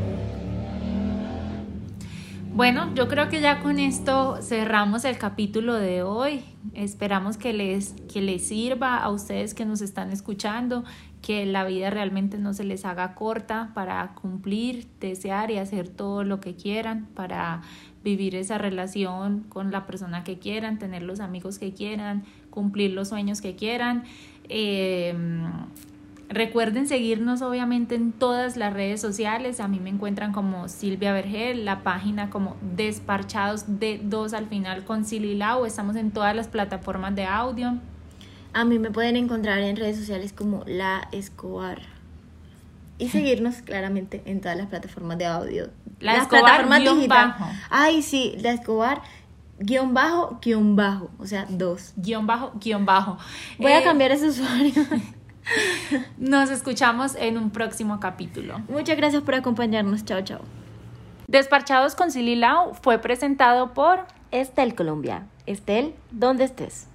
Bueno, 2.51 2.93
yo 2.93 3.07
creo 3.07 3.29
que 3.29 3.41
ya 3.41 3.61
con 3.61 3.79
esto 3.79 4.39
cerramos 4.41 5.05
el 5.05 5.17
capítulo 5.17 5.75
de 5.75 6.03
hoy. 6.03 6.43
Esperamos 6.73 7.37
que 7.37 7.53
les, 7.53 7.93
que 8.11 8.21
les 8.21 8.47
sirva 8.47 8.97
a 8.97 9.09
ustedes 9.09 9.53
que 9.53 9.65
nos 9.65 9.81
están 9.81 10.11
escuchando, 10.11 10.83
que 11.21 11.45
la 11.45 11.65
vida 11.65 11.89
realmente 11.89 12.37
no 12.37 12.53
se 12.53 12.63
les 12.63 12.85
haga 12.85 13.13
corta 13.13 13.71
para 13.73 14.13
cumplir, 14.15 14.87
desear 14.99 15.51
y 15.51 15.57
hacer 15.57 15.89
todo 15.89 16.23
lo 16.23 16.39
que 16.39 16.55
quieran, 16.55 17.07
para 17.13 17.61
vivir 18.03 18.35
esa 18.35 18.57
relación 18.57 19.41
con 19.49 19.71
la 19.71 19.85
persona 19.85 20.23
que 20.23 20.39
quieran, 20.39 20.79
tener 20.79 21.03
los 21.03 21.19
amigos 21.19 21.59
que 21.59 21.73
quieran, 21.73 22.23
cumplir 22.49 22.91
los 22.91 23.09
sueños 23.09 23.41
que 23.41 23.55
quieran. 23.55 24.03
Eh, 24.47 25.13
recuerden 26.29 26.87
seguirnos 26.87 27.41
obviamente 27.41 27.95
en 27.95 28.13
todas 28.13 28.55
las 28.55 28.73
redes 28.73 29.01
sociales. 29.01 29.59
A 29.59 29.67
mí 29.67 29.79
me 29.79 29.89
encuentran 29.89 30.31
como 30.31 30.69
Silvia 30.69 31.11
Vergel, 31.11 31.65
la 31.65 31.83
página 31.83 32.29
como 32.29 32.55
Desparchados 32.75 33.79
de 33.79 33.99
dos 34.01 34.33
al 34.33 34.47
final 34.47 34.85
con 34.85 35.05
Lau. 35.11 35.65
Estamos 35.65 35.97
en 35.97 36.11
todas 36.11 36.35
las 36.35 36.47
plataformas 36.47 37.15
de 37.15 37.25
audio. 37.25 37.77
A 38.53 38.65
mí 38.65 38.79
me 38.79 38.91
pueden 38.91 39.15
encontrar 39.15 39.59
en 39.59 39.75
redes 39.75 39.97
sociales 39.97 40.33
como 40.33 40.63
La 40.65 41.07
Escobar. 41.11 41.79
Y 42.97 43.09
seguirnos 43.09 43.61
claramente 43.61 44.21
en 44.25 44.41
todas 44.41 44.57
las 44.57 44.67
plataformas 44.67 45.17
de 45.17 45.25
audio. 45.25 45.69
La 45.99 46.13
las 46.13 46.23
Escobar, 46.23 46.65
plataformas 46.67 47.07
Bajo. 47.07 47.45
Ay, 47.69 48.01
sí, 48.01 48.35
La 48.39 48.51
Escobar 48.51 49.01
guion 49.59 49.93
bajo, 49.93 50.39
guion 50.41 50.75
bajo, 50.75 51.09
o 51.19 51.25
sea, 51.25 51.45
dos. 51.49 51.93
Guión 51.97 52.25
bajo, 52.25 52.51
guion 52.59 52.85
bajo. 52.85 53.17
Voy 53.57 53.71
a 53.71 53.81
eh, 53.81 53.83
cambiar 53.83 54.11
ese 54.11 54.29
usuario. 54.29 54.73
Nos 56.17 56.49
escuchamos 56.49 57.15
en 57.15 57.37
un 57.37 57.49
próximo 57.49 57.99
capítulo. 57.99 58.59
Muchas 58.69 58.97
gracias 58.97 59.23
por 59.23 59.35
acompañarnos. 59.35 60.05
Chao, 60.05 60.21
chao. 60.21 60.41
Desparchados 61.27 61.95
con 61.95 62.11
Silly 62.11 62.35
Lau 62.35 62.73
fue 62.73 62.99
presentado 62.99 63.73
por 63.73 64.05
Estel 64.31 64.75
Colombia. 64.75 65.27
Estel, 65.45 65.93
¿dónde 66.11 66.45
estés? 66.45 66.87